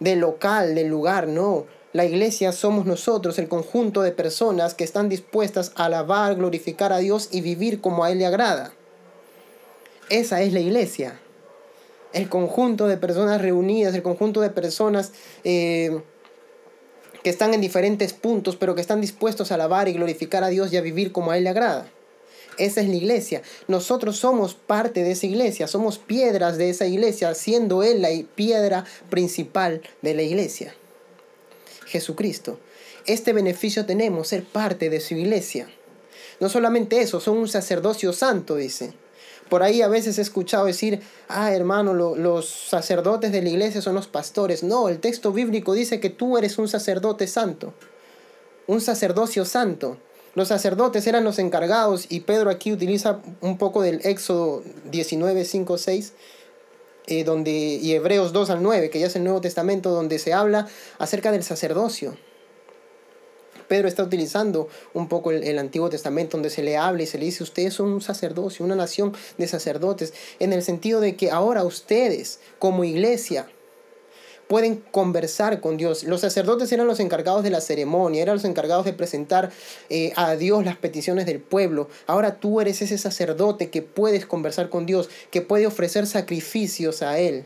del 0.00 0.20
local, 0.20 0.74
del 0.74 0.88
lugar, 0.88 1.28
no. 1.28 1.66
La 1.92 2.04
iglesia 2.04 2.52
somos 2.52 2.86
nosotros, 2.86 3.38
el 3.38 3.48
conjunto 3.48 4.02
de 4.02 4.12
personas 4.12 4.74
que 4.74 4.84
están 4.84 5.08
dispuestas 5.08 5.72
a 5.74 5.86
alabar, 5.86 6.34
glorificar 6.36 6.92
a 6.92 6.98
Dios 6.98 7.28
y 7.32 7.40
vivir 7.40 7.80
como 7.80 8.04
a 8.04 8.12
Él 8.12 8.18
le 8.18 8.26
agrada. 8.26 8.72
Esa 10.10 10.42
es 10.42 10.52
la 10.52 10.60
iglesia. 10.60 11.18
El 12.12 12.28
conjunto 12.28 12.86
de 12.86 12.96
personas 12.96 13.40
reunidas, 13.40 13.94
el 13.94 14.02
conjunto 14.02 14.40
de 14.40 14.50
personas 14.50 15.12
eh, 15.44 16.00
que 17.22 17.30
están 17.30 17.54
en 17.54 17.60
diferentes 17.60 18.12
puntos, 18.12 18.56
pero 18.56 18.74
que 18.74 18.80
están 18.80 19.00
dispuestos 19.00 19.50
a 19.50 19.54
alabar 19.54 19.88
y 19.88 19.92
glorificar 19.92 20.44
a 20.44 20.48
Dios 20.48 20.72
y 20.72 20.76
a 20.76 20.82
vivir 20.82 21.12
como 21.12 21.30
a 21.30 21.38
Él 21.38 21.44
le 21.44 21.50
agrada. 21.50 21.90
Esa 22.58 22.80
es 22.80 22.88
la 22.88 22.96
iglesia. 22.96 23.42
Nosotros 23.68 24.16
somos 24.16 24.54
parte 24.54 25.04
de 25.04 25.12
esa 25.12 25.26
iglesia, 25.26 25.68
somos 25.68 25.98
piedras 25.98 26.58
de 26.58 26.70
esa 26.70 26.86
iglesia, 26.86 27.34
siendo 27.34 27.82
Él 27.82 28.02
la 28.02 28.10
piedra 28.34 28.84
principal 29.08 29.80
de 30.02 30.14
la 30.14 30.22
iglesia. 30.22 30.74
Jesucristo. 31.86 32.58
Este 33.06 33.32
beneficio 33.32 33.86
tenemos, 33.86 34.28
ser 34.28 34.44
parte 34.44 34.90
de 34.90 35.00
su 35.00 35.14
iglesia. 35.14 35.68
No 36.40 36.48
solamente 36.48 37.00
eso, 37.00 37.20
son 37.20 37.38
un 37.38 37.48
sacerdocio 37.48 38.12
santo, 38.12 38.56
dice. 38.56 38.92
Por 39.48 39.62
ahí 39.62 39.80
a 39.80 39.88
veces 39.88 40.18
he 40.18 40.22
escuchado 40.22 40.66
decir, 40.66 41.00
ah, 41.28 41.54
hermano, 41.54 41.94
los 41.94 42.48
sacerdotes 42.48 43.32
de 43.32 43.40
la 43.40 43.48
iglesia 43.48 43.80
son 43.80 43.94
los 43.94 44.06
pastores. 44.06 44.62
No, 44.62 44.88
el 44.88 44.98
texto 45.00 45.32
bíblico 45.32 45.72
dice 45.72 46.00
que 46.00 46.10
tú 46.10 46.36
eres 46.36 46.58
un 46.58 46.68
sacerdote 46.68 47.26
santo, 47.26 47.72
un 48.66 48.80
sacerdocio 48.80 49.44
santo. 49.44 49.98
Los 50.38 50.46
sacerdotes 50.46 51.04
eran 51.08 51.24
los 51.24 51.40
encargados 51.40 52.06
y 52.08 52.20
Pedro 52.20 52.48
aquí 52.48 52.72
utiliza 52.72 53.18
un 53.40 53.58
poco 53.58 53.82
del 53.82 54.00
Éxodo 54.04 54.62
19, 54.88 55.44
5, 55.44 55.78
6 55.78 56.12
donde, 57.26 57.50
y 57.50 57.92
Hebreos 57.92 58.32
2 58.32 58.50
al 58.50 58.62
9, 58.62 58.88
que 58.88 59.00
ya 59.00 59.08
es 59.08 59.16
el 59.16 59.24
Nuevo 59.24 59.40
Testamento, 59.40 59.90
donde 59.90 60.20
se 60.20 60.32
habla 60.32 60.68
acerca 61.00 61.32
del 61.32 61.42
sacerdocio. 61.42 62.16
Pedro 63.66 63.88
está 63.88 64.04
utilizando 64.04 64.68
un 64.94 65.08
poco 65.08 65.32
el, 65.32 65.42
el, 65.42 65.58
Antiguo 65.58 65.90
Testamento 65.90 66.36
donde 66.36 66.50
se 66.50 66.62
le 66.62 66.76
habla 66.76 67.02
y 67.02 67.06
se 67.06 67.18
le 67.18 67.24
dice, 67.24 67.42
ustedes 67.42 67.74
son 67.74 67.88
un 67.88 68.00
sacerdocio, 68.00 68.64
una 68.64 68.76
nación 68.76 69.14
de 69.38 69.48
sacerdotes, 69.48 70.14
en 70.38 70.52
el 70.52 70.62
sentido 70.62 71.00
de 71.00 71.16
que 71.16 71.32
ahora 71.32 71.64
ustedes 71.64 72.38
como 72.60 72.84
iglesia, 72.84 73.48
pueden 74.48 74.76
conversar 74.90 75.60
con 75.60 75.76
Dios. 75.76 76.02
Los 76.04 76.22
sacerdotes 76.22 76.72
eran 76.72 76.86
los 76.86 77.00
encargados 77.00 77.42
de 77.42 77.50
la 77.50 77.60
ceremonia, 77.60 78.22
eran 78.22 78.36
los 78.36 78.44
encargados 78.44 78.84
de 78.84 78.94
presentar 78.94 79.50
eh, 79.90 80.12
a 80.16 80.34
Dios 80.36 80.64
las 80.64 80.76
peticiones 80.76 81.26
del 81.26 81.38
pueblo. 81.38 81.88
Ahora 82.06 82.40
tú 82.40 82.60
eres 82.60 82.82
ese 82.82 82.98
sacerdote 82.98 83.70
que 83.70 83.82
puedes 83.82 84.26
conversar 84.26 84.70
con 84.70 84.86
Dios, 84.86 85.08
que 85.30 85.42
puede 85.42 85.66
ofrecer 85.66 86.06
sacrificios 86.06 87.02
a 87.02 87.18
Él. 87.18 87.44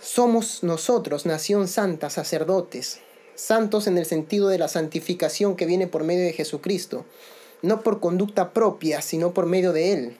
Somos 0.00 0.62
nosotros, 0.62 1.26
nación 1.26 1.68
santa, 1.68 2.10
sacerdotes, 2.10 3.00
santos 3.34 3.86
en 3.86 3.98
el 3.98 4.06
sentido 4.06 4.48
de 4.48 4.58
la 4.58 4.68
santificación 4.68 5.56
que 5.56 5.66
viene 5.66 5.86
por 5.86 6.04
medio 6.04 6.24
de 6.24 6.32
Jesucristo, 6.32 7.04
no 7.62 7.82
por 7.82 8.00
conducta 8.00 8.52
propia, 8.52 9.00
sino 9.00 9.32
por 9.32 9.46
medio 9.46 9.72
de 9.72 9.92
Él. 9.92 10.16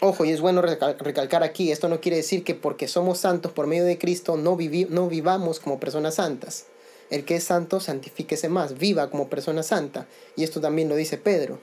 Ojo, 0.00 0.24
y 0.24 0.30
es 0.30 0.40
bueno 0.40 0.62
recalcar 0.62 1.42
aquí, 1.42 1.72
esto 1.72 1.88
no 1.88 2.00
quiere 2.00 2.18
decir 2.18 2.44
que 2.44 2.54
porque 2.54 2.86
somos 2.86 3.18
santos 3.18 3.50
por 3.50 3.66
medio 3.66 3.84
de 3.84 3.98
Cristo 3.98 4.36
no, 4.36 4.56
no 4.90 5.08
vivamos 5.08 5.58
como 5.58 5.80
personas 5.80 6.14
santas. 6.14 6.66
El 7.10 7.24
que 7.24 7.36
es 7.36 7.44
santo, 7.44 7.80
santifíquese 7.80 8.48
más, 8.48 8.78
viva 8.78 9.10
como 9.10 9.28
persona 9.28 9.62
santa. 9.62 10.06
Y 10.36 10.44
esto 10.44 10.60
también 10.60 10.88
lo 10.88 10.94
dice 10.94 11.18
Pedro. 11.18 11.58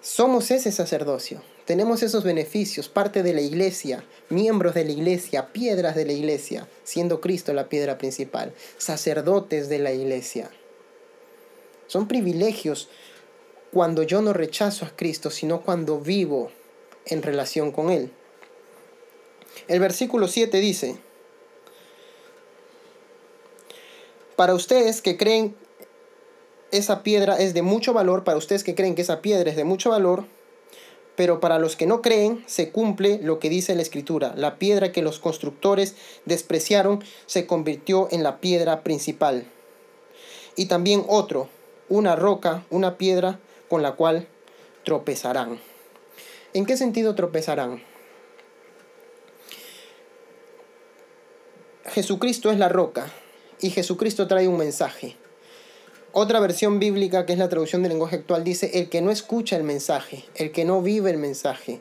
Somos 0.00 0.50
ese 0.50 0.72
sacerdocio, 0.72 1.40
tenemos 1.64 2.02
esos 2.02 2.24
beneficios, 2.24 2.88
parte 2.88 3.22
de 3.22 3.32
la 3.32 3.40
iglesia, 3.40 4.04
miembros 4.28 4.74
de 4.74 4.84
la 4.84 4.92
iglesia, 4.92 5.52
piedras 5.52 5.94
de 5.94 6.04
la 6.04 6.12
iglesia, 6.12 6.68
siendo 6.82 7.20
Cristo 7.20 7.54
la 7.54 7.68
piedra 7.70 7.96
principal, 7.96 8.52
sacerdotes 8.76 9.68
de 9.70 9.78
la 9.78 9.92
iglesia. 9.92 10.50
Son 11.86 12.06
privilegios 12.06 12.90
cuando 13.74 14.04
yo 14.04 14.22
no 14.22 14.32
rechazo 14.32 14.86
a 14.86 14.90
Cristo, 14.94 15.30
sino 15.30 15.62
cuando 15.62 15.98
vivo 15.98 16.52
en 17.06 17.22
relación 17.22 17.72
con 17.72 17.90
Él. 17.90 18.12
El 19.66 19.80
versículo 19.80 20.28
7 20.28 20.60
dice, 20.60 20.96
para 24.36 24.54
ustedes 24.54 25.02
que 25.02 25.16
creen 25.16 25.56
esa 26.70 27.02
piedra 27.02 27.36
es 27.36 27.52
de 27.52 27.62
mucho 27.62 27.92
valor, 27.92 28.22
para 28.22 28.38
ustedes 28.38 28.62
que 28.62 28.76
creen 28.76 28.94
que 28.94 29.02
esa 29.02 29.20
piedra 29.20 29.50
es 29.50 29.56
de 29.56 29.64
mucho 29.64 29.90
valor, 29.90 30.24
pero 31.16 31.40
para 31.40 31.58
los 31.58 31.74
que 31.74 31.86
no 31.86 32.00
creen 32.00 32.44
se 32.46 32.70
cumple 32.70 33.18
lo 33.22 33.40
que 33.40 33.48
dice 33.48 33.74
la 33.74 33.82
escritura. 33.82 34.34
La 34.36 34.56
piedra 34.56 34.92
que 34.92 35.02
los 35.02 35.18
constructores 35.18 35.96
despreciaron 36.26 37.02
se 37.26 37.48
convirtió 37.48 38.06
en 38.12 38.22
la 38.22 38.38
piedra 38.38 38.84
principal. 38.84 39.50
Y 40.54 40.66
también 40.66 41.04
otro, 41.08 41.48
una 41.88 42.14
roca, 42.14 42.64
una 42.70 42.98
piedra 42.98 43.40
con 43.74 43.82
la 43.82 43.96
cual 43.96 44.28
tropezarán. 44.84 45.58
¿En 46.52 46.64
qué 46.64 46.76
sentido 46.76 47.16
tropezarán? 47.16 47.82
Jesucristo 51.86 52.52
es 52.52 52.58
la 52.60 52.68
roca 52.68 53.12
y 53.60 53.70
Jesucristo 53.70 54.28
trae 54.28 54.46
un 54.46 54.58
mensaje. 54.58 55.16
Otra 56.12 56.38
versión 56.38 56.78
bíblica, 56.78 57.26
que 57.26 57.32
es 57.32 57.38
la 57.40 57.48
traducción 57.48 57.82
del 57.82 57.90
lenguaje 57.90 58.14
actual, 58.14 58.44
dice, 58.44 58.78
el 58.78 58.88
que 58.88 59.02
no 59.02 59.10
escucha 59.10 59.56
el 59.56 59.64
mensaje, 59.64 60.24
el 60.36 60.52
que 60.52 60.64
no 60.64 60.80
vive 60.80 61.10
el 61.10 61.18
mensaje. 61.18 61.80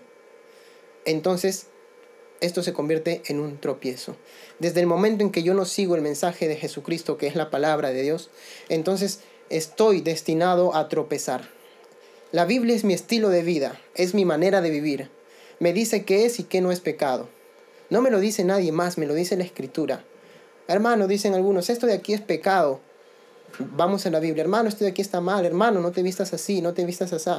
Entonces, 1.06 1.68
esto 2.42 2.64
se 2.64 2.74
convierte 2.74 3.22
en 3.28 3.40
un 3.40 3.60
tropiezo. 3.60 4.16
Desde 4.58 4.80
el 4.80 4.88
momento 4.88 5.24
en 5.24 5.32
que 5.32 5.44
yo 5.44 5.54
no 5.54 5.66
sigo 5.66 5.94
el 5.94 6.02
mensaje 6.02 6.48
de 6.48 6.56
Jesucristo, 6.56 7.20
que 7.20 7.28
es 7.28 7.36
la 7.36 7.52
palabra 7.52 7.92
de 7.92 8.02
Dios, 8.02 8.32
entonces 8.68 9.20
estoy 9.52 10.02
destinado 10.02 10.76
a 10.76 10.90
tropezar. 10.90 11.62
La 12.34 12.46
Biblia 12.46 12.76
es 12.76 12.84
mi 12.84 12.96
estilo 12.96 13.30
de 13.30 13.44
vida, 13.44 13.80
es 13.94 14.16
mi 14.16 14.26
manera 14.26 14.62
de 14.62 14.72
vivir. 14.72 15.12
Me 15.60 15.72
dice 15.72 16.04
qué 16.04 16.26
es 16.26 16.40
y 16.40 16.44
qué 16.44 16.62
no 16.62 16.72
es 16.72 16.80
pecado. 16.80 17.30
No 17.92 18.02
me 18.02 18.10
lo 18.10 18.20
dice 18.20 18.44
nadie 18.44 18.72
más, 18.72 18.98
me 18.98 19.06
lo 19.06 19.14
dice 19.14 19.38
la 19.38 19.44
Escritura. 19.44 20.04
Hermano, 20.68 21.06
dicen 21.06 21.36
algunos, 21.36 21.70
esto 21.70 21.86
de 21.86 21.94
aquí 21.94 22.12
es 22.12 22.22
pecado. 22.22 22.80
Vamos 23.60 24.08
a 24.08 24.10
la 24.10 24.20
Biblia, 24.20 24.42
hermano, 24.42 24.68
esto 24.68 24.84
de 24.84 24.90
aquí 24.90 25.04
está 25.04 25.22
mal, 25.22 25.46
hermano, 25.46 25.80
no 25.80 25.92
te 25.92 26.02
vistas 26.02 26.34
así, 26.34 26.64
no 26.64 26.74
te 26.74 26.84
vistas 26.86 27.14
así. 27.14 27.30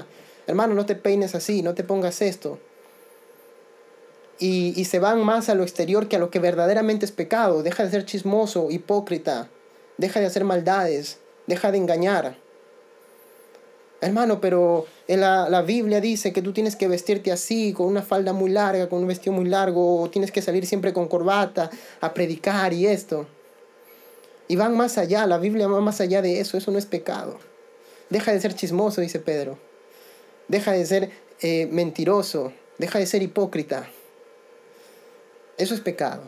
Hermano, 0.46 0.74
no 0.74 0.86
te 0.86 0.94
peines 0.94 1.34
así, 1.34 1.62
no 1.62 1.74
te 1.74 1.82
pongas 1.82 2.22
esto. 2.22 2.60
Y, 4.38 4.80
y 4.80 4.84
se 4.84 5.00
van 5.00 5.24
más 5.24 5.48
a 5.48 5.56
lo 5.56 5.64
exterior 5.64 6.06
que 6.06 6.14
a 6.14 6.20
lo 6.20 6.30
que 6.30 6.38
verdaderamente 6.38 7.04
es 7.04 7.10
pecado. 7.10 7.64
Deja 7.64 7.82
de 7.82 7.90
ser 7.90 8.04
chismoso, 8.04 8.70
hipócrita. 8.70 9.48
Deja 9.98 10.20
de 10.20 10.26
hacer 10.26 10.44
maldades. 10.44 11.18
Deja 11.48 11.72
de 11.72 11.78
engañar. 11.78 12.43
Hermano, 14.04 14.38
pero 14.38 14.84
en 15.08 15.22
la, 15.22 15.62
Biblia 15.62 15.98
dice 15.98 16.30
que 16.34 16.42
tú 16.42 16.52
tienes 16.52 16.76
que 16.76 16.88
vestirte 16.88 17.32
así, 17.32 17.72
con 17.72 17.86
una 17.86 18.02
falda 18.02 18.34
muy 18.34 18.50
larga, 18.50 18.86
con 18.86 18.98
un 18.98 19.06
vestido 19.06 19.32
muy 19.32 19.46
largo, 19.46 20.02
o 20.02 20.10
tienes 20.10 20.30
que 20.30 20.42
salir 20.42 20.66
siempre 20.66 20.92
con 20.92 21.08
corbata 21.08 21.70
a 22.02 22.12
predicar 22.12 22.74
y 22.74 22.86
esto. 22.86 23.26
Y 24.46 24.56
van 24.56 24.76
más 24.76 24.98
allá, 24.98 25.26
la 25.26 25.38
Biblia 25.38 25.68
va 25.68 25.80
más 25.80 26.02
allá 26.02 26.20
de 26.20 26.38
eso, 26.38 26.58
eso 26.58 26.70
no 26.70 26.76
es 26.76 26.84
pecado. 26.84 27.38
Deja 28.10 28.30
de 28.30 28.42
ser 28.42 28.54
chismoso, 28.54 29.00
dice 29.00 29.20
Pedro. 29.20 29.58
Deja 30.48 30.72
de 30.72 30.84
ser 30.84 31.10
eh, 31.40 31.66
mentiroso, 31.72 32.52
deja 32.76 32.98
de 32.98 33.06
ser 33.06 33.22
hipócrita. 33.22 33.88
Eso 35.56 35.74
es 35.74 35.80
pecado. 35.80 36.24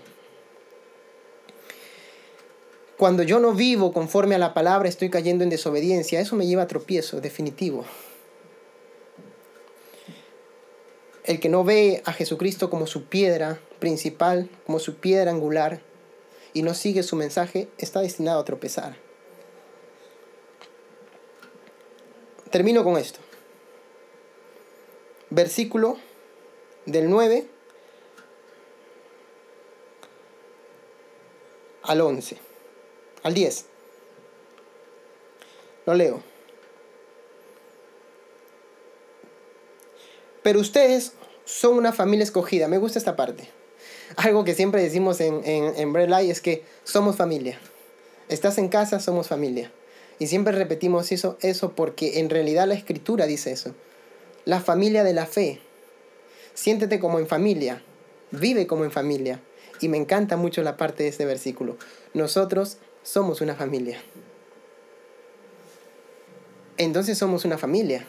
Cuando 2.97 3.23
yo 3.23 3.41
no 3.41 3.53
vivo 3.53 3.93
conforme 3.93 4.37
a 4.37 4.39
la 4.39 4.55
palabra, 4.55 4.89
estoy 4.89 5.11
cayendo 5.11 5.45
en 5.45 5.51
desobediencia. 5.51 6.19
Eso 6.19 6.35
me 6.35 6.47
lleva 6.47 6.63
a 6.63 6.67
tropiezo, 6.67 7.21
definitivo. 7.21 7.85
El 11.25 11.39
que 11.39 11.51
no 11.51 11.63
ve 11.63 12.03
a 12.07 12.13
Jesucristo 12.13 12.71
como 12.71 12.87
su 12.87 13.05
piedra 13.05 13.61
principal, 13.81 14.49
como 14.65 14.79
su 14.79 14.97
piedra 14.97 15.31
angular, 15.31 15.83
y 16.55 16.63
no 16.63 16.73
sigue 16.73 17.03
su 17.03 17.17
mensaje, 17.17 17.69
está 17.77 18.01
destinado 18.01 18.41
a 18.41 18.45
tropezar. 18.45 18.97
Termino 22.51 22.83
con 22.83 22.97
esto. 22.97 23.19
Versículo 25.29 25.99
del 26.87 27.11
9 27.11 27.47
al 31.83 32.01
11 32.01 32.46
al 33.27 33.35
10. 33.35 33.65
Lo 35.85 35.95
leo. 35.95 36.23
Pero 40.45 40.61
ustedes 40.61 41.13
son 41.45 41.75
una 41.75 41.93
familia 41.93 42.23
escogida. 42.23 42.69
Me 42.69 42.79
gusta 42.79 43.01
esta 43.01 43.17
parte. 43.17 43.49
Algo 44.15 44.45
que 44.45 44.55
siempre 44.55 44.81
decimos 44.81 45.21
en, 45.21 45.43
en, 45.45 45.93
Bread 45.93 46.09
Light 46.09 46.31
es 46.31 46.41
que 46.41 46.63
somos 46.85 47.17
familia. 47.17 47.59
Estás 48.29 48.59
en 48.59 48.69
casa, 48.69 49.01
somos 49.01 49.27
familia. 49.27 49.73
Y 50.21 50.29
siempre 50.29 50.53
repetimos 50.53 51.11
eso, 51.11 51.37
eso 51.41 51.73
porque 51.73 52.21
en 52.21 52.31
realidad 52.31 52.69
la 52.69 52.75
escritura 52.75 53.27
dice 53.27 53.51
eso. 53.51 53.75
La 54.45 54.61
familia 54.61 55.03
de 55.03 55.15
la 55.15 55.27
fe. 55.27 55.61
Siéntete 56.55 57.01
como 57.01 57.19
en 57.19 57.27
familia. 57.27 57.83
Vive 58.31 58.69
como 58.69 58.85
en 58.85 58.93
familia. 58.93 59.41
Y 59.81 59.89
me 59.89 59.97
encanta 59.97 60.37
mucho 60.37 60.63
la 60.63 60.77
parte 60.77 61.03
de 61.03 61.09
este 61.09 61.25
versículo. 61.25 61.77
Nosotros 62.15 62.79
somos 63.07 63.41
una 63.41 63.55
familia. 63.55 64.03
Entonces 66.77 67.17
somos 67.17 67.45
una 67.45 67.57
familia. 67.57 68.05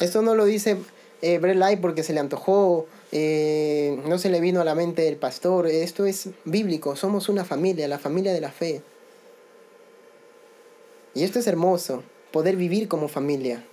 Esto 0.00 0.22
no 0.22 0.34
lo 0.34 0.44
dice 0.44 0.76
eh, 1.22 1.40
porque 1.80 2.02
se 2.02 2.12
le 2.12 2.20
antojó, 2.20 2.86
eh, 3.12 3.98
no 4.04 4.18
se 4.18 4.28
le 4.28 4.40
vino 4.40 4.60
a 4.60 4.64
la 4.64 4.74
mente 4.74 5.06
el 5.06 5.16
pastor. 5.16 5.68
Esto 5.68 6.04
es 6.04 6.30
bíblico. 6.44 6.96
Somos 6.96 7.28
una 7.28 7.44
familia, 7.44 7.86
la 7.86 8.00
familia 8.00 8.32
de 8.32 8.40
la 8.40 8.50
fe. 8.50 8.82
Y 11.14 11.22
esto 11.22 11.38
es 11.38 11.46
hermoso, 11.46 12.02
poder 12.32 12.56
vivir 12.56 12.88
como 12.88 13.08
familia. 13.08 13.64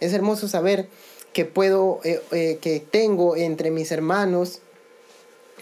Es 0.00 0.12
hermoso 0.12 0.48
saber 0.48 0.88
que 1.32 1.46
puedo, 1.46 2.00
eh, 2.04 2.20
eh, 2.30 2.58
que 2.60 2.78
tengo 2.80 3.36
entre 3.36 3.70
mis 3.70 3.90
hermanos, 3.90 4.60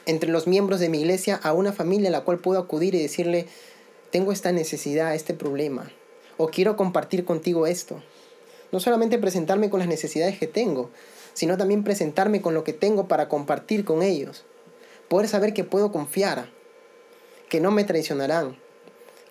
entre 0.05 0.31
los 0.31 0.47
miembros 0.47 0.81
de 0.81 0.89
mi 0.89 1.01
iglesia, 1.01 1.37
a 1.43 1.53
una 1.53 1.73
familia 1.73 2.09
a 2.09 2.13
la 2.13 2.25
cual 2.25 2.39
puedo 2.39 2.61
acudir 2.61 2.95
y 2.95 3.01
decirle, 3.01 3.47
tengo 4.15 4.31
esta 4.31 4.53
necesidad, 4.53 5.13
este 5.17 5.35
problema, 5.35 5.91
o 6.37 6.47
quiero 6.47 6.77
compartir 6.77 7.25
contigo 7.25 7.67
esto. 7.67 8.01
No 8.71 8.79
solamente 8.79 9.19
presentarme 9.19 9.71
con 9.71 9.81
las 9.81 9.89
necesidades 9.89 10.39
que 10.39 10.47
tengo, 10.47 10.91
sino 11.33 11.57
también 11.57 11.83
presentarme 11.83 12.41
con 12.41 12.55
lo 12.55 12.63
que 12.63 12.73
tengo 12.73 13.09
para 13.09 13.29
compartir 13.29 13.85
con 13.85 14.05
ellos. 14.05 14.45
Poder 15.09 15.27
saber 15.27 15.53
que 15.53 15.65
puedo 15.65 15.91
confiar, 15.91 16.49
que 17.49 17.59
no 17.59 17.73
me 17.73 17.83
traicionarán, 17.83 18.57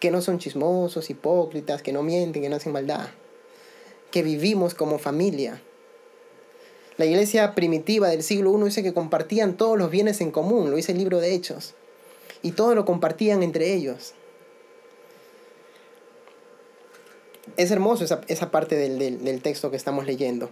que 0.02 0.12
no 0.12 0.22
son 0.22 0.38
chismosos, 0.38 1.10
hipócritas, 1.10 1.82
que 1.82 1.94
no 1.94 2.04
mienten, 2.04 2.42
que 2.42 2.50
no 2.50 2.58
hacen 2.58 2.74
maldad, 2.74 3.08
que 4.12 4.22
vivimos 4.22 4.74
como 4.74 5.00
familia. 5.00 5.62
La 6.98 7.06
iglesia 7.06 7.56
primitiva 7.56 8.10
del 8.10 8.22
siglo 8.22 8.60
I 8.60 8.66
dice 8.66 8.84
que 8.84 8.94
compartían 8.94 9.56
todos 9.56 9.78
los 9.78 9.90
bienes 9.90 10.20
en 10.20 10.32
común, 10.32 10.72
lo 10.72 10.76
dice 10.76 10.92
el 10.92 10.98
libro 10.98 11.22
de 11.22 11.34
Hechos, 11.34 11.74
y 12.42 12.52
todo 12.52 12.76
lo 12.76 12.84
compartían 12.84 13.44
entre 13.44 13.74
ellos. 13.74 14.14
Es 17.58 17.72
hermoso 17.72 18.04
esa, 18.28 18.52
parte 18.52 18.76
del, 18.76 19.24
del, 19.24 19.42
texto 19.42 19.70
que 19.72 19.78
estamos 19.78 20.06
leyendo. 20.06 20.52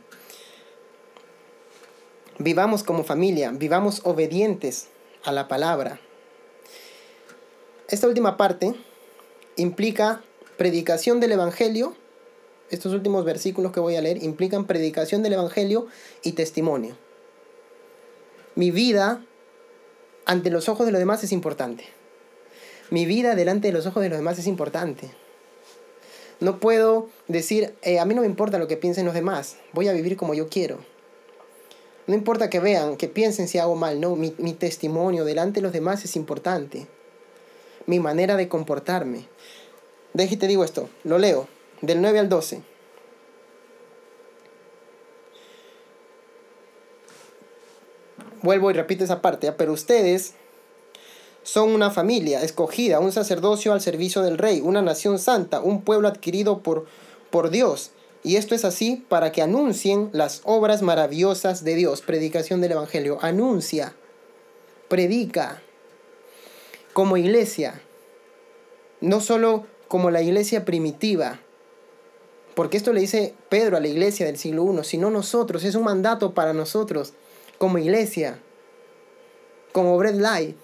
Vivamos 2.37 2.83
como 2.83 3.03
familia, 3.03 3.51
vivamos 3.51 4.01
obedientes 4.03 4.87
a 5.23 5.31
la 5.31 5.47
palabra. 5.47 5.99
Esta 7.87 8.07
última 8.07 8.37
parte 8.37 8.73
implica 9.57 10.21
predicación 10.57 11.19
del 11.19 11.33
Evangelio. 11.33 11.95
Estos 12.69 12.93
últimos 12.93 13.25
versículos 13.25 13.71
que 13.71 13.79
voy 13.79 13.95
a 13.95 14.01
leer 14.01 14.23
implican 14.23 14.65
predicación 14.65 15.23
del 15.23 15.33
Evangelio 15.33 15.87
y 16.23 16.33
testimonio. 16.33 16.97
Mi 18.55 18.71
vida 18.71 19.23
ante 20.25 20.49
los 20.49 20.69
ojos 20.69 20.85
de 20.85 20.91
los 20.91 20.99
demás 20.99 21.23
es 21.23 21.31
importante. 21.31 21.83
Mi 22.89 23.05
vida 23.05 23.35
delante 23.35 23.67
de 23.67 23.73
los 23.73 23.85
ojos 23.85 24.03
de 24.03 24.09
los 24.09 24.17
demás 24.17 24.37
es 24.39 24.47
importante. 24.47 25.11
No 26.41 26.59
puedo 26.59 27.07
decir, 27.27 27.75
eh, 27.83 27.99
a 27.99 28.05
mí 28.05 28.15
no 28.15 28.21
me 28.21 28.27
importa 28.27 28.57
lo 28.57 28.67
que 28.67 28.75
piensen 28.75 29.05
los 29.05 29.13
demás, 29.13 29.57
voy 29.73 29.87
a 29.87 29.93
vivir 29.93 30.17
como 30.17 30.33
yo 30.33 30.49
quiero. 30.49 30.79
No 32.07 32.15
importa 32.15 32.49
que 32.49 32.59
vean, 32.59 32.97
que 32.97 33.07
piensen 33.07 33.47
si 33.47 33.59
hago 33.59 33.75
mal, 33.75 34.01
no, 34.01 34.15
mi, 34.15 34.31
testimonio 34.53 35.23
delante 35.23 35.59
de 35.59 35.61
los 35.61 35.71
demás 35.71 36.03
es 36.03 36.15
importante. 36.15 36.87
Mi 37.85 37.99
manera 37.99 38.35
de 38.37 38.49
comportarme. 38.49 39.27
Deje 40.13 40.35
te 40.35 40.47
digo 40.47 40.63
esto, 40.63 40.89
lo 41.03 41.19
leo, 41.19 41.47
del 41.81 42.01
9 42.01 42.17
al 42.17 42.27
12. 42.27 42.63
Vuelvo 48.41 48.71
y 48.71 48.73
repito 48.73 49.03
esa 49.03 49.21
parte, 49.21 49.51
pero 49.51 49.73
ustedes 49.73 50.33
son 51.43 51.69
una 51.71 51.89
familia 51.89 52.43
escogida, 52.43 52.99
un 52.99 53.11
sacerdocio 53.11 53.73
al 53.73 53.81
servicio 53.81 54.21
del 54.21 54.37
rey, 54.37 54.61
una 54.61 54.81
nación 54.81 55.19
santa, 55.19 55.61
un 55.61 55.81
pueblo 55.81 56.07
adquirido 56.07 56.59
por, 56.59 56.85
por 57.29 57.49
Dios. 57.49 57.91
Y 58.23 58.35
esto 58.35 58.53
es 58.53 58.65
así 58.65 59.03
para 59.09 59.31
que 59.31 59.41
anuncien 59.41 60.09
las 60.13 60.41
obras 60.43 60.81
maravillosas 60.83 61.63
de 61.63 61.75
Dios. 61.75 62.01
Predicación 62.01 62.61
del 62.61 62.73
Evangelio. 62.73 63.17
Anuncia, 63.21 63.95
predica 64.87 65.61
como 66.93 67.17
iglesia. 67.17 67.81
No 68.99 69.21
solo 69.21 69.65
como 69.87 70.11
la 70.11 70.21
iglesia 70.21 70.65
primitiva. 70.65 71.39
Porque 72.53 72.77
esto 72.77 72.93
le 72.93 73.01
dice 73.01 73.33
Pedro 73.49 73.77
a 73.77 73.79
la 73.79 73.87
iglesia 73.87 74.27
del 74.27 74.37
siglo 74.37 74.71
I, 74.71 74.83
sino 74.83 75.09
nosotros. 75.09 75.63
Es 75.63 75.73
un 75.73 75.83
mandato 75.83 76.35
para 76.35 76.53
nosotros 76.53 77.13
como 77.57 77.79
iglesia. 77.79 78.37
Como 79.71 79.97
Bread 79.97 80.15
Light 80.15 80.57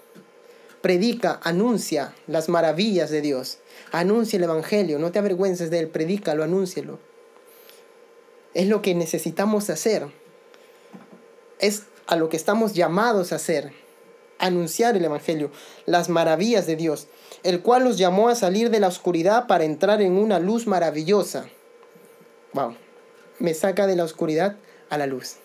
predica, 0.80 1.40
anuncia 1.42 2.14
las 2.26 2.48
maravillas 2.48 3.10
de 3.10 3.20
Dios. 3.20 3.58
Anuncia 3.92 4.36
el 4.36 4.44
Evangelio, 4.44 4.98
no 4.98 5.12
te 5.12 5.18
avergüences 5.18 5.70
de 5.70 5.80
él, 5.80 5.88
predícalo, 5.88 6.44
anúncialo. 6.44 6.98
Es 8.54 8.66
lo 8.68 8.82
que 8.82 8.94
necesitamos 8.94 9.70
hacer. 9.70 10.06
Es 11.58 11.84
a 12.06 12.16
lo 12.16 12.28
que 12.28 12.36
estamos 12.36 12.74
llamados 12.74 13.32
a 13.32 13.36
hacer. 13.36 13.72
Anunciar 14.38 14.96
el 14.96 15.04
Evangelio, 15.04 15.50
las 15.84 16.08
maravillas 16.08 16.66
de 16.66 16.76
Dios, 16.76 17.08
el 17.42 17.60
cual 17.60 17.84
los 17.84 17.98
llamó 17.98 18.28
a 18.28 18.34
salir 18.34 18.70
de 18.70 18.80
la 18.80 18.88
oscuridad 18.88 19.46
para 19.46 19.64
entrar 19.64 20.00
en 20.00 20.16
una 20.16 20.38
luz 20.38 20.66
maravillosa. 20.66 21.48
Wow, 22.52 22.76
me 23.40 23.52
saca 23.54 23.86
de 23.86 23.96
la 23.96 24.04
oscuridad 24.04 24.56
a 24.90 24.98
la 24.98 25.06
luz. 25.06 25.36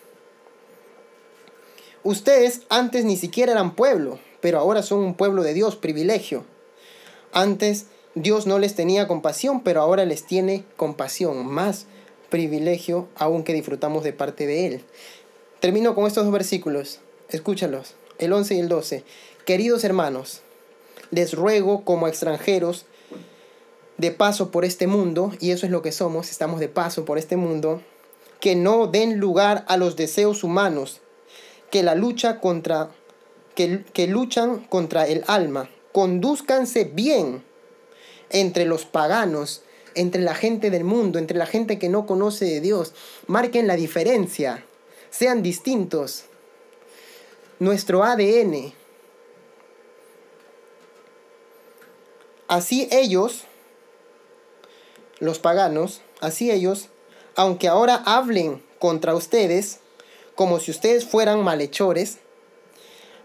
Ustedes 2.04 2.62
antes 2.68 3.04
ni 3.04 3.16
siquiera 3.16 3.52
eran 3.52 3.74
pueblo, 3.74 4.18
pero 4.44 4.58
ahora 4.58 4.82
son 4.82 4.98
un 4.98 5.14
pueblo 5.14 5.42
de 5.42 5.54
Dios, 5.54 5.74
privilegio. 5.74 6.44
Antes 7.32 7.86
Dios 8.14 8.46
no 8.46 8.58
les 8.58 8.74
tenía 8.74 9.08
compasión, 9.08 9.62
pero 9.62 9.80
ahora 9.80 10.04
les 10.04 10.26
tiene 10.26 10.66
compasión, 10.76 11.46
más 11.46 11.86
privilegio 12.28 13.08
aún 13.16 13.42
que 13.42 13.54
disfrutamos 13.54 14.04
de 14.04 14.12
parte 14.12 14.46
de 14.46 14.66
Él. 14.66 14.84
Termino 15.60 15.94
con 15.94 16.06
estos 16.06 16.24
dos 16.24 16.32
versículos, 16.34 17.00
escúchalos, 17.30 17.94
el 18.18 18.34
11 18.34 18.56
y 18.56 18.58
el 18.58 18.68
12. 18.68 19.04
Queridos 19.46 19.82
hermanos, 19.82 20.42
les 21.10 21.32
ruego 21.32 21.82
como 21.86 22.06
extranjeros 22.06 22.84
de 23.96 24.10
paso 24.10 24.50
por 24.50 24.66
este 24.66 24.86
mundo, 24.86 25.32
y 25.40 25.52
eso 25.52 25.64
es 25.64 25.72
lo 25.72 25.80
que 25.80 25.90
somos, 25.90 26.30
estamos 26.30 26.60
de 26.60 26.68
paso 26.68 27.06
por 27.06 27.16
este 27.16 27.38
mundo, 27.38 27.80
que 28.40 28.56
no 28.56 28.88
den 28.88 29.20
lugar 29.20 29.64
a 29.68 29.78
los 29.78 29.96
deseos 29.96 30.44
humanos, 30.44 31.00
que 31.70 31.82
la 31.82 31.94
lucha 31.94 32.40
contra 32.40 32.90
que, 33.54 34.06
luchan 34.06 34.60
contra 34.64 35.06
el 35.06 35.24
alma. 35.26 35.70
Conduzcanse 35.92 36.84
bien 36.84 37.44
entre 38.30 38.64
los 38.64 38.84
paganos, 38.84 39.62
entre 39.94 40.22
la 40.22 40.34
gente 40.34 40.70
del 40.70 40.84
mundo, 40.84 41.18
entre 41.18 41.38
la 41.38 41.46
gente 41.46 41.78
que 41.78 41.88
no 41.88 42.06
conoce 42.06 42.44
de 42.46 42.60
Dios. 42.60 42.92
Marquen 43.26 43.66
la 43.66 43.76
diferencia. 43.76 44.64
Sean 45.10 45.42
distintos. 45.42 46.24
Nuestro 47.60 48.02
ADN. 48.02 48.72
Así 52.48 52.88
ellos, 52.92 53.44
los 55.18 55.38
paganos, 55.38 56.02
así 56.20 56.50
ellos, 56.50 56.88
aunque 57.36 57.68
ahora 57.68 58.02
hablen 58.04 58.62
contra 58.78 59.14
ustedes, 59.14 59.80
como 60.34 60.60
si 60.60 60.70
ustedes 60.70 61.06
fueran 61.06 61.42
malhechores, 61.42 62.18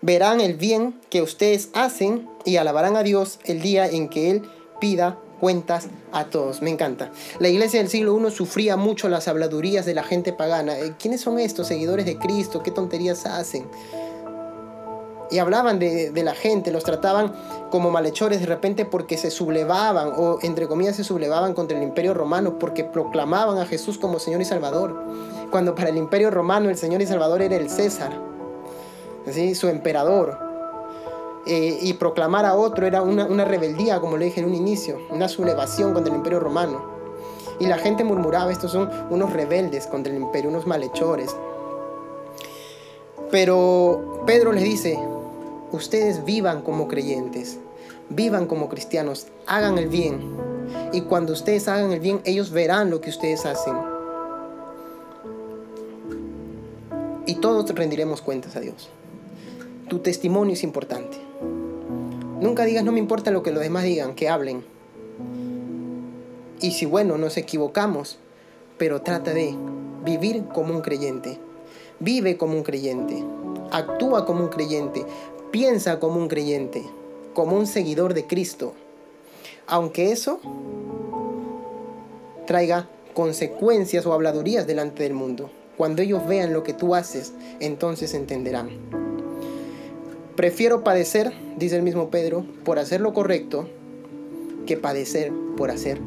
verán 0.01 0.41
el 0.41 0.55
bien 0.55 0.99
que 1.09 1.21
ustedes 1.21 1.69
hacen 1.73 2.27
y 2.45 2.57
alabarán 2.57 2.95
a 2.95 3.03
Dios 3.03 3.39
el 3.45 3.61
día 3.61 3.87
en 3.87 4.09
que 4.09 4.31
Él 4.31 4.49
pida 4.79 5.17
cuentas 5.39 5.87
a 6.11 6.25
todos. 6.25 6.61
Me 6.61 6.69
encanta. 6.69 7.11
La 7.39 7.49
iglesia 7.49 7.79
del 7.79 7.89
siglo 7.89 8.17
I 8.19 8.31
sufría 8.31 8.75
mucho 8.77 9.09
las 9.09 9.27
habladurías 9.27 9.85
de 9.85 9.93
la 9.93 10.03
gente 10.03 10.33
pagana. 10.33 10.77
Eh, 10.77 10.93
¿Quiénes 10.99 11.21
son 11.21 11.39
estos 11.39 11.67
seguidores 11.67 12.05
de 12.05 12.17
Cristo? 12.17 12.61
¿Qué 12.61 12.71
tonterías 12.71 13.25
hacen? 13.25 13.67
Y 15.31 15.37
hablaban 15.37 15.77
de, 15.77 16.09
de, 16.09 16.23
la 16.23 16.33
gente, 16.33 16.71
los 16.71 16.83
trataban 16.83 17.31
como 17.69 17.91
malhechores 17.91 18.39
de 18.39 18.47
repente 18.47 18.85
porque 18.85 19.15
se 19.15 19.29
sublevaban, 19.29 20.13
o 20.17 20.39
entre 20.41 20.67
comillas 20.67 20.95
se 20.95 21.03
sublevaban 21.03 21.53
contra 21.53 21.77
el 21.77 21.83
imperio 21.83 22.15
romano, 22.15 22.57
porque 22.57 22.83
proclamaban 22.83 23.59
a 23.59 23.67
Jesús 23.67 23.99
como 23.99 24.17
Señor 24.17 24.41
y 24.41 24.45
Salvador. 24.45 25.03
Cuando 25.51 25.75
para 25.75 25.89
el 25.89 25.97
imperio 25.97 26.31
romano 26.31 26.69
el 26.69 26.77
Señor 26.77 27.03
y 27.03 27.05
Salvador 27.05 27.43
era 27.43 27.57
el 27.57 27.69
César 27.69 28.28
su 29.55 29.67
emperador. 29.67 30.37
Eh, 31.45 31.79
y 31.81 31.93
proclamar 31.93 32.45
a 32.45 32.55
otro 32.55 32.85
era 32.85 33.01
una, 33.01 33.45
rebeldía, 33.45 33.99
como 33.99 34.17
le 34.17 34.25
dije 34.25 34.41
en 34.41 34.47
un 34.47 34.55
inicio, 34.55 34.99
una 35.09 35.27
sublevación 35.27 35.93
contra 35.93 36.11
el 36.11 36.17
imperio 36.17 36.39
romano. 36.39 36.99
Y 37.59 37.65
la 37.65 37.77
gente 37.77 38.03
murmuraba, 38.03 38.51
estos 38.51 38.71
son 38.71 38.89
unos 39.09 39.33
rebeldes 39.33 39.87
contra 39.87 40.13
el 40.13 40.21
imperio, 40.21 40.49
unos 40.49 40.67
malhechores. 40.67 41.35
Pero 43.31 44.23
Pedro 44.25 44.51
les 44.51 44.63
dice, 44.63 44.99
ustedes 45.71 46.23
vivan 46.23 46.61
como 46.61 46.87
creyentes, 46.87 47.57
vivan 48.09 48.45
como 48.45 48.69
cristianos, 48.69 49.27
hagan 49.47 49.77
el 49.77 49.87
bien. 49.87 50.19
Y 50.93 51.01
cuando 51.01 51.33
ustedes 51.33 51.67
hagan 51.67 51.91
el 51.91 51.99
bien, 51.99 52.21
ellos 52.25 52.51
verán 52.51 52.89
lo 52.89 53.01
que 53.01 53.09
ustedes 53.09 53.45
hacen. 53.45 53.75
Y 57.25 57.35
todos 57.35 57.69
rendiremos 57.69 58.21
cuentas 58.21 58.55
a 58.55 58.59
Dios. 58.59 58.89
Tu 59.89 59.97
testimonio 59.99 60.53
es 60.53 60.61
importante. 60.63 61.17
Nunca 62.39 62.63
digas 62.63 62.83
no 62.83 62.91
me 62.91 62.99
importa 62.99 63.31
lo 63.31 63.41
que 63.41 63.51
los 63.51 63.61
demás 63.61 63.83
digan, 63.83 64.13
que 64.13 64.29
hablen. 64.29 64.63
Y 66.61 66.71
si 66.71 66.85
bueno, 66.85 67.17
nos 67.17 67.37
equivocamos, 67.37 68.19
pero 68.77 69.01
trata 69.01 69.33
de 69.33 69.55
vivir 70.05 70.45
como 70.53 70.75
un 70.75 70.81
creyente. 70.81 71.39
Vive 71.99 72.37
como 72.37 72.53
un 72.53 72.61
creyente. 72.61 73.23
Actúa 73.71 74.27
como 74.27 74.43
un 74.43 74.49
creyente. 74.49 75.03
Piensa 75.49 75.99
como 75.99 76.19
un 76.19 76.27
creyente. 76.27 76.83
Como 77.33 77.57
un 77.57 77.65
seguidor 77.65 78.13
de 78.13 78.27
Cristo. 78.27 78.73
Aunque 79.65 80.11
eso 80.11 80.39
traiga 82.45 82.87
consecuencias 83.15 84.05
o 84.05 84.13
habladurías 84.13 84.67
delante 84.67 85.01
del 85.01 85.13
mundo. 85.13 85.49
Cuando 85.77 86.03
ellos 86.03 86.27
vean 86.27 86.53
lo 86.53 86.61
que 86.61 86.73
tú 86.73 86.93
haces, 86.93 87.33
entonces 87.59 88.13
entenderán. 88.13 89.08
Prefiero 90.39 90.85
padecer, 90.85 91.33
dice 91.57 91.75
el 91.75 91.81
mismo 91.81 92.09
Pedro, 92.09 92.45
por 92.63 92.79
hacer 92.79 93.01
lo 93.01 93.11
correcto, 93.13 93.67
que 94.65 94.77
padecer 94.77 95.33
por 95.57 95.69
hacer 95.69 95.99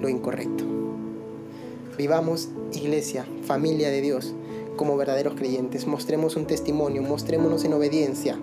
lo 0.00 0.08
incorrecto. 0.08 0.64
Vivamos, 1.96 2.48
iglesia, 2.72 3.24
familia 3.44 3.90
de 3.90 4.00
Dios, 4.00 4.34
como 4.74 4.96
verdaderos 4.96 5.34
creyentes. 5.36 5.86
Mostremos 5.86 6.34
un 6.34 6.48
testimonio, 6.48 7.00
mostrémonos 7.02 7.64
en 7.64 7.74
obediencia, 7.74 8.36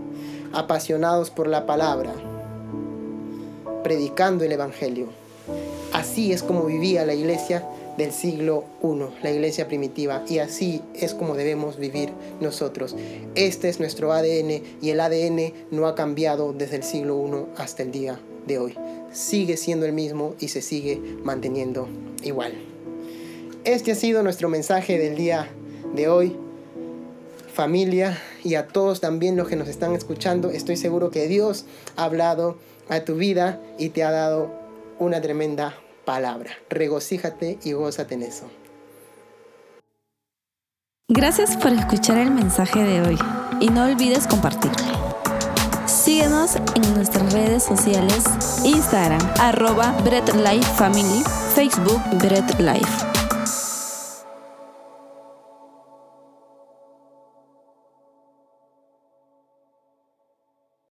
apasionados 0.53 1.29
por 1.29 1.47
la 1.47 1.65
palabra, 1.65 2.13
predicando 3.83 4.45
el 4.45 4.53
Evangelio. 4.53 5.07
Así 5.91 6.31
es 6.31 6.41
como 6.41 6.63
vivía 6.63 7.05
la 7.05 7.15
iglesia 7.15 7.67
del 7.97 8.11
siglo 8.11 8.63
I, 8.83 9.23
la 9.23 9.31
iglesia 9.31 9.67
primitiva, 9.67 10.23
y 10.27 10.39
así 10.39 10.81
es 10.93 11.13
como 11.13 11.35
debemos 11.35 11.77
vivir 11.77 12.11
nosotros. 12.39 12.95
Este 13.35 13.69
es 13.69 13.79
nuestro 13.79 14.13
ADN 14.13 14.61
y 14.81 14.89
el 14.89 14.99
ADN 14.99 15.53
no 15.71 15.87
ha 15.87 15.95
cambiado 15.95 16.53
desde 16.53 16.77
el 16.77 16.83
siglo 16.83 17.25
I 17.27 17.59
hasta 17.61 17.83
el 17.83 17.91
día 17.91 18.19
de 18.45 18.59
hoy. 18.59 18.75
Sigue 19.11 19.57
siendo 19.57 19.85
el 19.85 19.93
mismo 19.93 20.35
y 20.39 20.49
se 20.49 20.61
sigue 20.61 21.01
manteniendo 21.23 21.87
igual. 22.23 22.53
Este 23.63 23.91
ha 23.91 23.95
sido 23.95 24.23
nuestro 24.23 24.47
mensaje 24.47 24.97
del 24.97 25.15
día 25.15 25.49
de 25.95 26.07
hoy. 26.07 26.37
familia 27.53 28.21
y 28.43 28.53
a 28.53 28.67
todos 28.67 29.01
también 29.01 29.35
los 29.35 29.47
que 29.47 29.55
nos 29.55 29.67
están 29.67 29.95
escuchando. 29.95 30.51
Estoy 30.51 30.77
seguro 30.77 31.09
que 31.09 31.27
Dios 31.27 31.65
ha 31.95 32.03
hablado 32.03 32.57
a 32.87 32.99
tu 32.99 33.15
vida 33.15 33.59
y 33.79 33.89
te 33.89 34.03
ha 34.03 34.11
dado 34.11 34.51
una 34.99 35.21
tremenda 35.21 35.75
palabra. 36.07 36.51
Regocíjate 36.69 37.59
y 37.63 37.73
gózate 37.73 38.15
en 38.15 38.23
eso. 38.23 38.49
Gracias 41.09 41.57
por 41.57 41.73
escuchar 41.73 42.17
el 42.17 42.31
mensaje 42.31 42.81
de 42.81 43.01
hoy 43.01 43.17
y 43.59 43.67
no 43.69 43.83
olvides 43.83 44.25
compartirlo. 44.25 44.87
Síguenos 45.85 46.55
en 46.75 46.93
nuestras 46.95 47.33
redes 47.33 47.63
sociales, 47.63 48.23
Instagram, 48.63 49.21
arroba 49.39 49.95
Life 50.05 50.73
Family, 50.75 51.23
Facebook 51.53 52.01
Bread 52.21 52.59
Life. 52.59 53.16